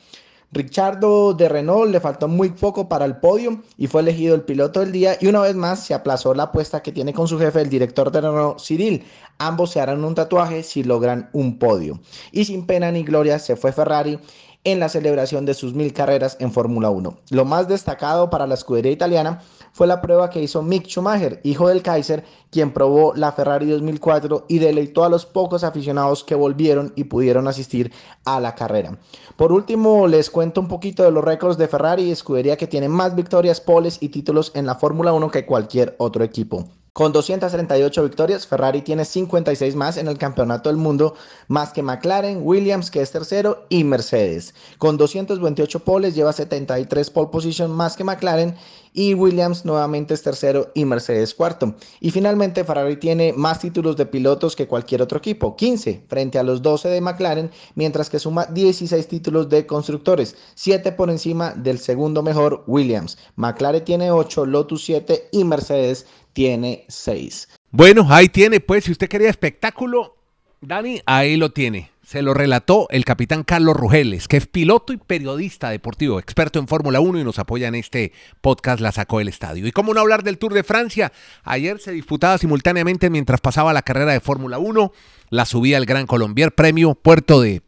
Richardo 0.53 1.33
de 1.33 1.49
Renault 1.49 1.91
le 1.91 1.99
faltó 1.99 2.27
muy 2.27 2.51
poco 2.51 2.87
para 2.87 3.05
el 3.05 3.17
podio 3.17 3.63
y 3.75 3.87
fue 3.87 4.01
elegido 4.01 4.35
el 4.35 4.43
piloto 4.43 4.81
del 4.81 4.91
día 4.91 5.17
y 5.19 5.25
una 5.25 5.41
vez 5.41 5.55
más 5.55 5.83
se 5.83 5.95
aplazó 5.95 6.35
la 6.35 6.43
apuesta 6.43 6.83
que 6.83 6.91
tiene 6.91 7.11
con 7.11 7.27
su 7.27 7.39
jefe 7.39 7.59
el 7.59 7.69
director 7.69 8.11
de 8.11 8.21
Renault, 8.21 8.59
Cyril. 8.59 9.03
Ambos 9.39 9.71
se 9.71 9.81
harán 9.81 10.05
un 10.05 10.13
tatuaje 10.13 10.61
si 10.61 10.83
logran 10.83 11.31
un 11.33 11.57
podio. 11.57 11.99
Y 12.31 12.45
sin 12.45 12.67
pena 12.67 12.91
ni 12.91 13.03
gloria 13.03 13.39
se 13.39 13.55
fue 13.55 13.71
Ferrari 13.71 14.19
en 14.63 14.79
la 14.79 14.89
celebración 14.89 15.45
de 15.45 15.53
sus 15.53 15.73
mil 15.73 15.91
carreras 15.93 16.37
en 16.39 16.51
Fórmula 16.51 16.89
1. 16.89 17.17
Lo 17.29 17.45
más 17.45 17.67
destacado 17.67 18.29
para 18.29 18.47
la 18.47 18.53
escudería 18.53 18.91
italiana 18.91 19.41
fue 19.73 19.87
la 19.87 20.01
prueba 20.01 20.29
que 20.29 20.41
hizo 20.41 20.61
Mick 20.61 20.87
Schumacher, 20.87 21.41
hijo 21.43 21.67
del 21.67 21.81
Kaiser, 21.81 22.23
quien 22.51 22.71
probó 22.71 23.13
la 23.15 23.31
Ferrari 23.31 23.69
2004 23.69 24.45
y 24.47 24.59
deleitó 24.59 25.03
a 25.03 25.09
los 25.09 25.25
pocos 25.25 25.63
aficionados 25.63 26.23
que 26.23 26.35
volvieron 26.35 26.93
y 26.95 27.05
pudieron 27.05 27.47
asistir 27.47 27.91
a 28.23 28.39
la 28.39 28.55
carrera. 28.55 28.97
Por 29.35 29.51
último, 29.51 30.07
les 30.07 30.29
cuento 30.29 30.61
un 30.61 30.67
poquito 30.67 31.03
de 31.03 31.11
los 31.11 31.23
récords 31.23 31.57
de 31.57 31.67
Ferrari, 31.67 32.11
escudería 32.11 32.57
que 32.57 32.67
tiene 32.67 32.87
más 32.87 33.15
victorias, 33.15 33.59
poles 33.59 33.97
y 33.99 34.09
títulos 34.09 34.51
en 34.55 34.65
la 34.65 34.75
Fórmula 34.75 35.11
1 35.13 35.31
que 35.31 35.45
cualquier 35.45 35.95
otro 35.97 36.23
equipo. 36.23 36.67
Con 36.93 37.11
238 37.11 38.03
victorias, 38.03 38.45
Ferrari 38.45 38.83
tiene 38.83 39.03
56 39.03 39.75
más 39.75 39.97
en 39.97 40.07
el 40.07 40.19
campeonato 40.19 40.69
del 40.69 40.77
mundo, 40.77 41.15
más 41.47 41.73
que 41.73 41.81
McLaren, 41.81 42.41
Williams, 42.43 42.91
que 42.91 43.01
es 43.01 43.09
tercero, 43.09 43.65
y 43.69 43.83
Mercedes. 43.83 44.53
Con 44.77 44.97
228 44.97 45.79
poles, 45.79 46.13
lleva 46.13 46.31
73 46.33 47.09
pole 47.09 47.29
position 47.31 47.71
más 47.71 47.97
que 47.97 48.03
McLaren, 48.03 48.55
y 48.93 49.15
Williams 49.15 49.65
nuevamente 49.65 50.13
es 50.13 50.21
tercero 50.21 50.71
y 50.75 50.85
Mercedes 50.85 51.33
cuarto. 51.33 51.73
Y 51.99 52.11
finalmente, 52.11 52.63
Ferrari 52.63 52.97
tiene 52.97 53.33
más 53.33 53.59
títulos 53.59 53.97
de 53.97 54.05
pilotos 54.05 54.55
que 54.55 54.67
cualquier 54.67 55.01
otro 55.01 55.17
equipo, 55.17 55.55
15 55.55 56.03
frente 56.07 56.37
a 56.37 56.43
los 56.43 56.61
12 56.61 56.89
de 56.89 57.01
McLaren, 57.01 57.49
mientras 57.73 58.11
que 58.11 58.19
suma 58.19 58.45
16 58.45 59.07
títulos 59.07 59.49
de 59.49 59.65
constructores, 59.65 60.35
7 60.53 60.91
por 60.91 61.09
encima 61.09 61.53
del 61.55 61.79
segundo 61.79 62.21
mejor 62.21 62.63
Williams. 62.67 63.17
McLaren 63.35 63.83
tiene 63.83 64.11
8, 64.11 64.45
Lotus 64.45 64.85
7 64.85 65.29
y 65.31 65.43
Mercedes 65.43 66.05
tiene 66.33 66.85
6. 66.89 67.47
Bueno, 67.71 68.07
ahí 68.09 68.29
tiene, 68.29 68.59
pues, 68.59 68.83
si 68.83 68.91
usted 68.91 69.07
quería 69.07 69.29
espectáculo, 69.29 70.17
Dani, 70.61 71.01
ahí 71.05 71.37
lo 71.37 71.51
tiene. 71.51 71.91
Se 72.05 72.21
lo 72.21 72.33
relató 72.33 72.87
el 72.89 73.05
capitán 73.05 73.43
Carlos 73.43 73.75
Rugeles, 73.75 74.27
que 74.27 74.37
es 74.37 74.47
piloto 74.47 74.93
y 74.93 74.97
periodista 74.97 75.69
deportivo, 75.69 76.19
experto 76.19 76.59
en 76.59 76.67
Fórmula 76.67 76.99
1 76.99 77.19
y 77.19 77.23
nos 77.23 77.39
apoya 77.39 77.67
en 77.67 77.75
este 77.75 78.11
podcast 78.41 78.81
La 78.81 78.91
Sacó 78.91 79.19
del 79.19 79.29
Estadio. 79.29 79.65
Y 79.65 79.71
cómo 79.71 79.93
no 79.93 80.01
hablar 80.01 80.23
del 80.23 80.37
Tour 80.37 80.53
de 80.53 80.63
Francia, 80.63 81.11
ayer 81.43 81.79
se 81.79 81.91
disputaba 81.91 82.37
simultáneamente 82.37 83.09
mientras 83.09 83.41
pasaba 83.41 83.73
la 83.73 83.81
carrera 83.81 84.11
de 84.11 84.19
Fórmula 84.19 84.59
1, 84.59 84.91
la 85.29 85.45
subía 85.45 85.77
el 85.77 85.85
Gran 85.85 86.05
Colombier, 86.05 86.53
premio 86.53 86.93
puerto 86.95 87.41
de 87.41 87.61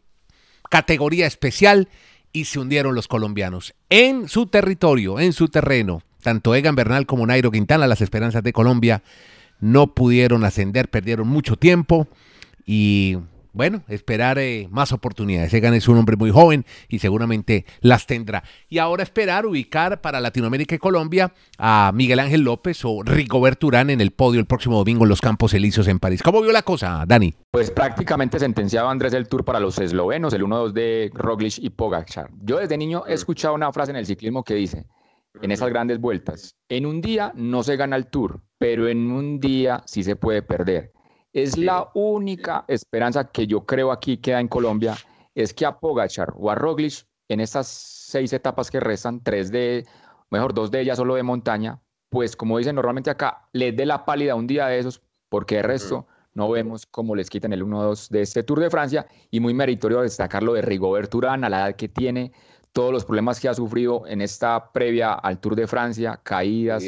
categoría 0.70 1.26
especial 1.26 1.88
y 2.32 2.44
se 2.44 2.58
hundieron 2.58 2.94
los 2.94 3.08
colombianos 3.08 3.74
en 3.88 4.28
su 4.28 4.46
territorio, 4.46 5.18
en 5.18 5.32
su 5.32 5.48
terreno 5.48 6.02
tanto 6.26 6.56
Egan 6.56 6.74
Bernal 6.74 7.06
como 7.06 7.24
Nairo 7.24 7.52
Quintana, 7.52 7.86
las 7.86 8.00
esperanzas 8.00 8.42
de 8.42 8.52
Colombia, 8.52 9.04
no 9.60 9.94
pudieron 9.94 10.42
ascender, 10.44 10.88
perdieron 10.88 11.28
mucho 11.28 11.54
tiempo 11.54 12.08
y 12.66 13.18
bueno, 13.52 13.84
esperar 13.86 14.36
eh, 14.40 14.66
más 14.72 14.90
oportunidades. 14.90 15.54
Egan 15.54 15.72
es 15.74 15.86
un 15.86 15.98
hombre 15.98 16.16
muy 16.16 16.32
joven 16.32 16.66
y 16.88 16.98
seguramente 16.98 17.64
las 17.80 18.08
tendrá. 18.08 18.42
Y 18.68 18.78
ahora 18.78 19.04
esperar 19.04 19.46
ubicar 19.46 20.00
para 20.00 20.20
Latinoamérica 20.20 20.74
y 20.74 20.78
Colombia 20.78 21.32
a 21.58 21.92
Miguel 21.94 22.18
Ángel 22.18 22.40
López 22.40 22.84
o 22.84 23.04
Rigoberto 23.04 23.68
Urán 23.68 23.90
en 23.90 24.00
el 24.00 24.10
podio 24.10 24.40
el 24.40 24.46
próximo 24.46 24.78
domingo 24.78 25.04
en 25.04 25.10
los 25.10 25.20
Campos 25.20 25.54
Elíseos 25.54 25.86
en 25.86 26.00
París. 26.00 26.24
¿Cómo 26.24 26.42
vio 26.42 26.50
la 26.50 26.62
cosa, 26.62 27.04
Dani? 27.06 27.32
Pues 27.52 27.70
prácticamente 27.70 28.40
sentenciado 28.40 28.88
Andrés 28.88 29.14
el 29.14 29.28
Tour 29.28 29.44
para 29.44 29.60
los 29.60 29.78
eslovenos, 29.78 30.34
el 30.34 30.42
1-2 30.42 30.72
de 30.72 31.12
Roglic 31.14 31.58
y 31.58 31.70
Pogacar. 31.70 32.30
Yo 32.42 32.58
desde 32.58 32.76
niño 32.76 33.04
he 33.06 33.14
escuchado 33.14 33.54
una 33.54 33.72
frase 33.72 33.92
en 33.92 33.96
el 33.96 34.06
ciclismo 34.06 34.42
que 34.42 34.54
dice, 34.54 34.86
en 35.42 35.50
esas 35.50 35.68
grandes 35.68 36.00
vueltas, 36.00 36.56
en 36.68 36.86
un 36.86 37.00
día 37.00 37.32
no 37.34 37.62
se 37.62 37.76
gana 37.76 37.96
el 37.96 38.06
Tour, 38.06 38.42
pero 38.58 38.88
en 38.88 39.10
un 39.10 39.40
día 39.40 39.82
sí 39.86 40.02
se 40.02 40.16
puede 40.16 40.42
perder. 40.42 40.92
Es 41.32 41.58
la 41.58 41.90
única 41.94 42.64
esperanza 42.68 43.30
que 43.30 43.46
yo 43.46 43.66
creo 43.66 43.92
aquí 43.92 44.16
queda 44.18 44.40
en 44.40 44.48
Colombia, 44.48 44.96
es 45.34 45.52
que 45.52 45.66
a 45.66 45.78
Pogachar 45.78 46.32
o 46.36 46.50
a 46.50 46.54
Roglic 46.54 47.06
en 47.28 47.40
estas 47.40 47.66
seis 47.66 48.32
etapas 48.32 48.70
que 48.70 48.80
restan, 48.80 49.22
tres 49.22 49.50
de, 49.50 49.86
mejor 50.30 50.54
dos 50.54 50.70
de 50.70 50.80
ellas 50.80 50.96
solo 50.96 51.14
de 51.14 51.22
montaña, 51.22 51.80
pues 52.08 52.36
como 52.36 52.58
dicen 52.58 52.76
normalmente 52.76 53.10
acá, 53.10 53.48
les 53.52 53.76
dé 53.76 53.84
la 53.84 54.04
pálida 54.04 54.34
un 54.34 54.46
día 54.46 54.66
de 54.68 54.78
esos, 54.78 55.02
porque 55.28 55.58
el 55.58 55.64
resto 55.64 56.06
no 56.36 56.50
vemos 56.50 56.86
cómo 56.86 57.16
les 57.16 57.30
quitan 57.30 57.52
el 57.52 57.64
1-2 57.64 58.10
de 58.10 58.22
este 58.22 58.42
Tour 58.42 58.60
de 58.60 58.70
Francia 58.70 59.06
y 59.30 59.40
muy 59.40 59.54
meritorio 59.54 60.02
destacar 60.02 60.42
lo 60.42 60.52
de 60.52 60.62
Rigobert 60.62 61.12
Urán 61.14 61.44
a 61.44 61.48
la 61.48 61.60
edad 61.60 61.76
que 61.76 61.88
tiene, 61.88 62.32
todos 62.76 62.92
los 62.92 63.06
problemas 63.06 63.40
que 63.40 63.48
ha 63.48 63.54
sufrido 63.54 64.06
en 64.06 64.20
esta 64.20 64.70
previa 64.70 65.14
al 65.14 65.40
Tour 65.40 65.56
de 65.56 65.66
Francia, 65.66 66.20
caídas 66.22 66.84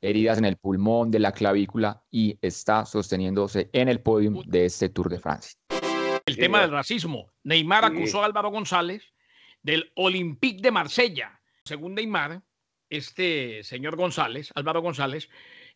heridas 0.00 0.38
en 0.38 0.46
el 0.46 0.56
pulmón, 0.56 1.10
de 1.10 1.18
la 1.18 1.32
clavícula 1.32 2.02
y 2.10 2.38
está 2.40 2.86
sosteniéndose 2.86 3.68
en 3.74 3.90
el 3.90 4.00
podio 4.00 4.32
de 4.46 4.64
este 4.64 4.88
Tour 4.88 5.10
de 5.10 5.18
Francia. 5.18 5.58
El 6.24 6.38
tema 6.38 6.62
del 6.62 6.70
racismo. 6.70 7.30
Neymar 7.44 7.84
acusó 7.84 8.22
a 8.22 8.24
Álvaro 8.24 8.48
González 8.48 9.12
del 9.62 9.92
Olympique 9.96 10.62
de 10.62 10.70
Marsella. 10.70 11.38
Según 11.66 11.96
Neymar, 11.96 12.40
este 12.88 13.62
señor 13.62 13.96
González, 13.96 14.52
Álvaro 14.54 14.80
González, 14.80 15.28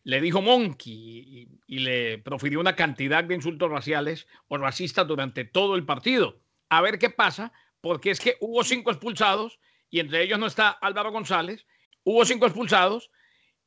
le 0.03 0.21
dijo 0.21 0.41
monkey 0.41 1.47
y, 1.67 1.79
le 1.79 2.17
profirió 2.17 2.59
una 2.59 2.75
cantidad 2.75 3.23
de 3.23 3.35
insultos 3.35 3.69
raciales 3.69 4.27
o 4.47 4.57
racistas 4.57 5.07
durante 5.07 5.45
todo 5.45 5.75
el 5.75 5.85
partido. 5.85 6.41
A 6.69 6.81
ver 6.81 6.97
qué 6.97 7.11
pasa, 7.11 7.53
porque 7.81 8.11
es 8.11 8.19
que 8.19 8.37
hubo 8.39 8.63
cinco 8.63 8.91
expulsados 8.91 9.59
y 9.89 9.99
entre 9.99 10.23
ellos 10.23 10.39
no 10.39 10.47
está 10.47 10.69
Álvaro 10.69 11.11
González. 11.11 11.65
Hubo 12.03 12.23
cinco 12.25 12.45
expulsados 12.45 13.11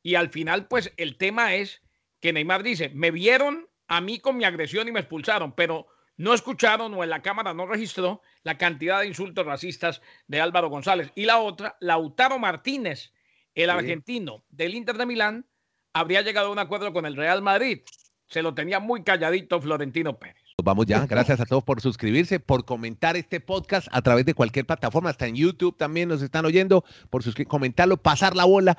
y 0.01 0.15
al 0.15 0.29
final, 0.29 0.67
pues 0.67 0.93
el 0.97 1.17
tema 1.17 1.55
es 1.55 1.81
que 2.19 2.33
Neymar 2.33 2.63
dice, 2.63 2.89
me 2.89 3.11
vieron 3.11 3.67
a 3.87 4.01
mí 4.01 4.19
con 4.19 4.37
mi 4.37 4.45
agresión 4.45 4.87
y 4.87 4.91
me 4.91 4.99
expulsaron, 5.01 5.53
pero 5.53 5.87
no 6.17 6.33
escucharon 6.33 6.93
o 6.93 7.03
en 7.03 7.09
la 7.09 7.21
cámara 7.21 7.53
no 7.53 7.65
registró 7.65 8.21
la 8.43 8.57
cantidad 8.57 9.01
de 9.01 9.07
insultos 9.07 9.45
racistas 9.45 10.01
de 10.27 10.41
Álvaro 10.41 10.69
González. 10.69 11.11
Y 11.15 11.25
la 11.25 11.39
otra, 11.39 11.77
Lautaro 11.81 12.39
Martínez, 12.39 13.13
el 13.53 13.69
argentino 13.69 14.45
del 14.49 14.75
Inter 14.75 14.97
de 14.97 15.05
Milán, 15.05 15.45
habría 15.93 16.21
llegado 16.21 16.47
a 16.47 16.51
un 16.51 16.59
acuerdo 16.59 16.93
con 16.93 17.05
el 17.05 17.15
Real 17.15 17.41
Madrid. 17.41 17.81
Se 18.27 18.41
lo 18.41 18.53
tenía 18.53 18.79
muy 18.79 19.03
calladito 19.03 19.61
Florentino 19.61 20.17
Pérez. 20.17 20.44
Vamos 20.63 20.85
ya, 20.85 21.05
gracias 21.09 21.39
a 21.39 21.45
todos 21.45 21.63
por 21.63 21.81
suscribirse, 21.81 22.39
por 22.39 22.65
comentar 22.65 23.17
este 23.17 23.39
podcast 23.39 23.87
a 23.91 24.01
través 24.01 24.25
de 24.25 24.33
cualquier 24.33 24.65
plataforma, 24.65 25.09
hasta 25.09 25.27
en 25.27 25.35
YouTube 25.35 25.77
también 25.77 26.09
nos 26.09 26.21
están 26.21 26.45
oyendo, 26.45 26.83
por 27.09 27.23
comentarlo, 27.47 27.97
pasar 27.97 28.35
la 28.35 28.45
bola 28.45 28.77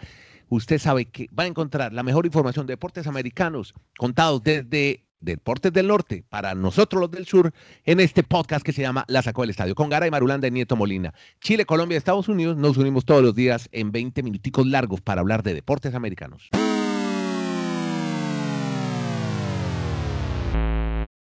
usted 0.49 0.79
sabe 0.79 1.07
que 1.07 1.29
va 1.37 1.45
a 1.45 1.47
encontrar 1.47 1.93
la 1.93 2.03
mejor 2.03 2.27
información 2.27 2.67
de 2.67 2.75
deportes 2.75 3.07
americanos 3.07 3.75
contados 3.99 4.43
desde 4.43 5.03
Deportes 5.19 5.73
del 5.73 5.89
Norte 5.89 6.25
para 6.29 6.55
nosotros 6.55 7.01
los 7.01 7.11
del 7.11 7.27
Sur 7.27 7.53
en 7.85 8.01
este 8.01 8.23
podcast 8.23 8.65
que 8.65 8.73
se 8.73 8.83
llama 8.83 9.05
La 9.09 9.23
Sacó 9.23 9.43
del 9.43 9.51
Estadio 9.51 9.75
con 9.75 9.89
Gara 9.89 10.07
y 10.07 10.11
Marulanda 10.11 10.47
y 10.47 10.51
Nieto 10.51 10.77
Molina. 10.77 11.15
Chile, 11.41 11.65
Colombia, 11.65 11.97
Estados 11.97 12.29
Unidos 12.29 12.57
nos 12.57 12.77
unimos 12.77 13.05
todos 13.05 13.23
los 13.23 13.35
días 13.35 13.69
en 13.73 13.93
20 13.93 14.23
minuticos 14.23 14.67
largos 14.67 15.01
para 15.01 15.23
hablar 15.23 15.43
de 15.43 15.55
deportes 15.55 15.95
americanos. 15.95 16.51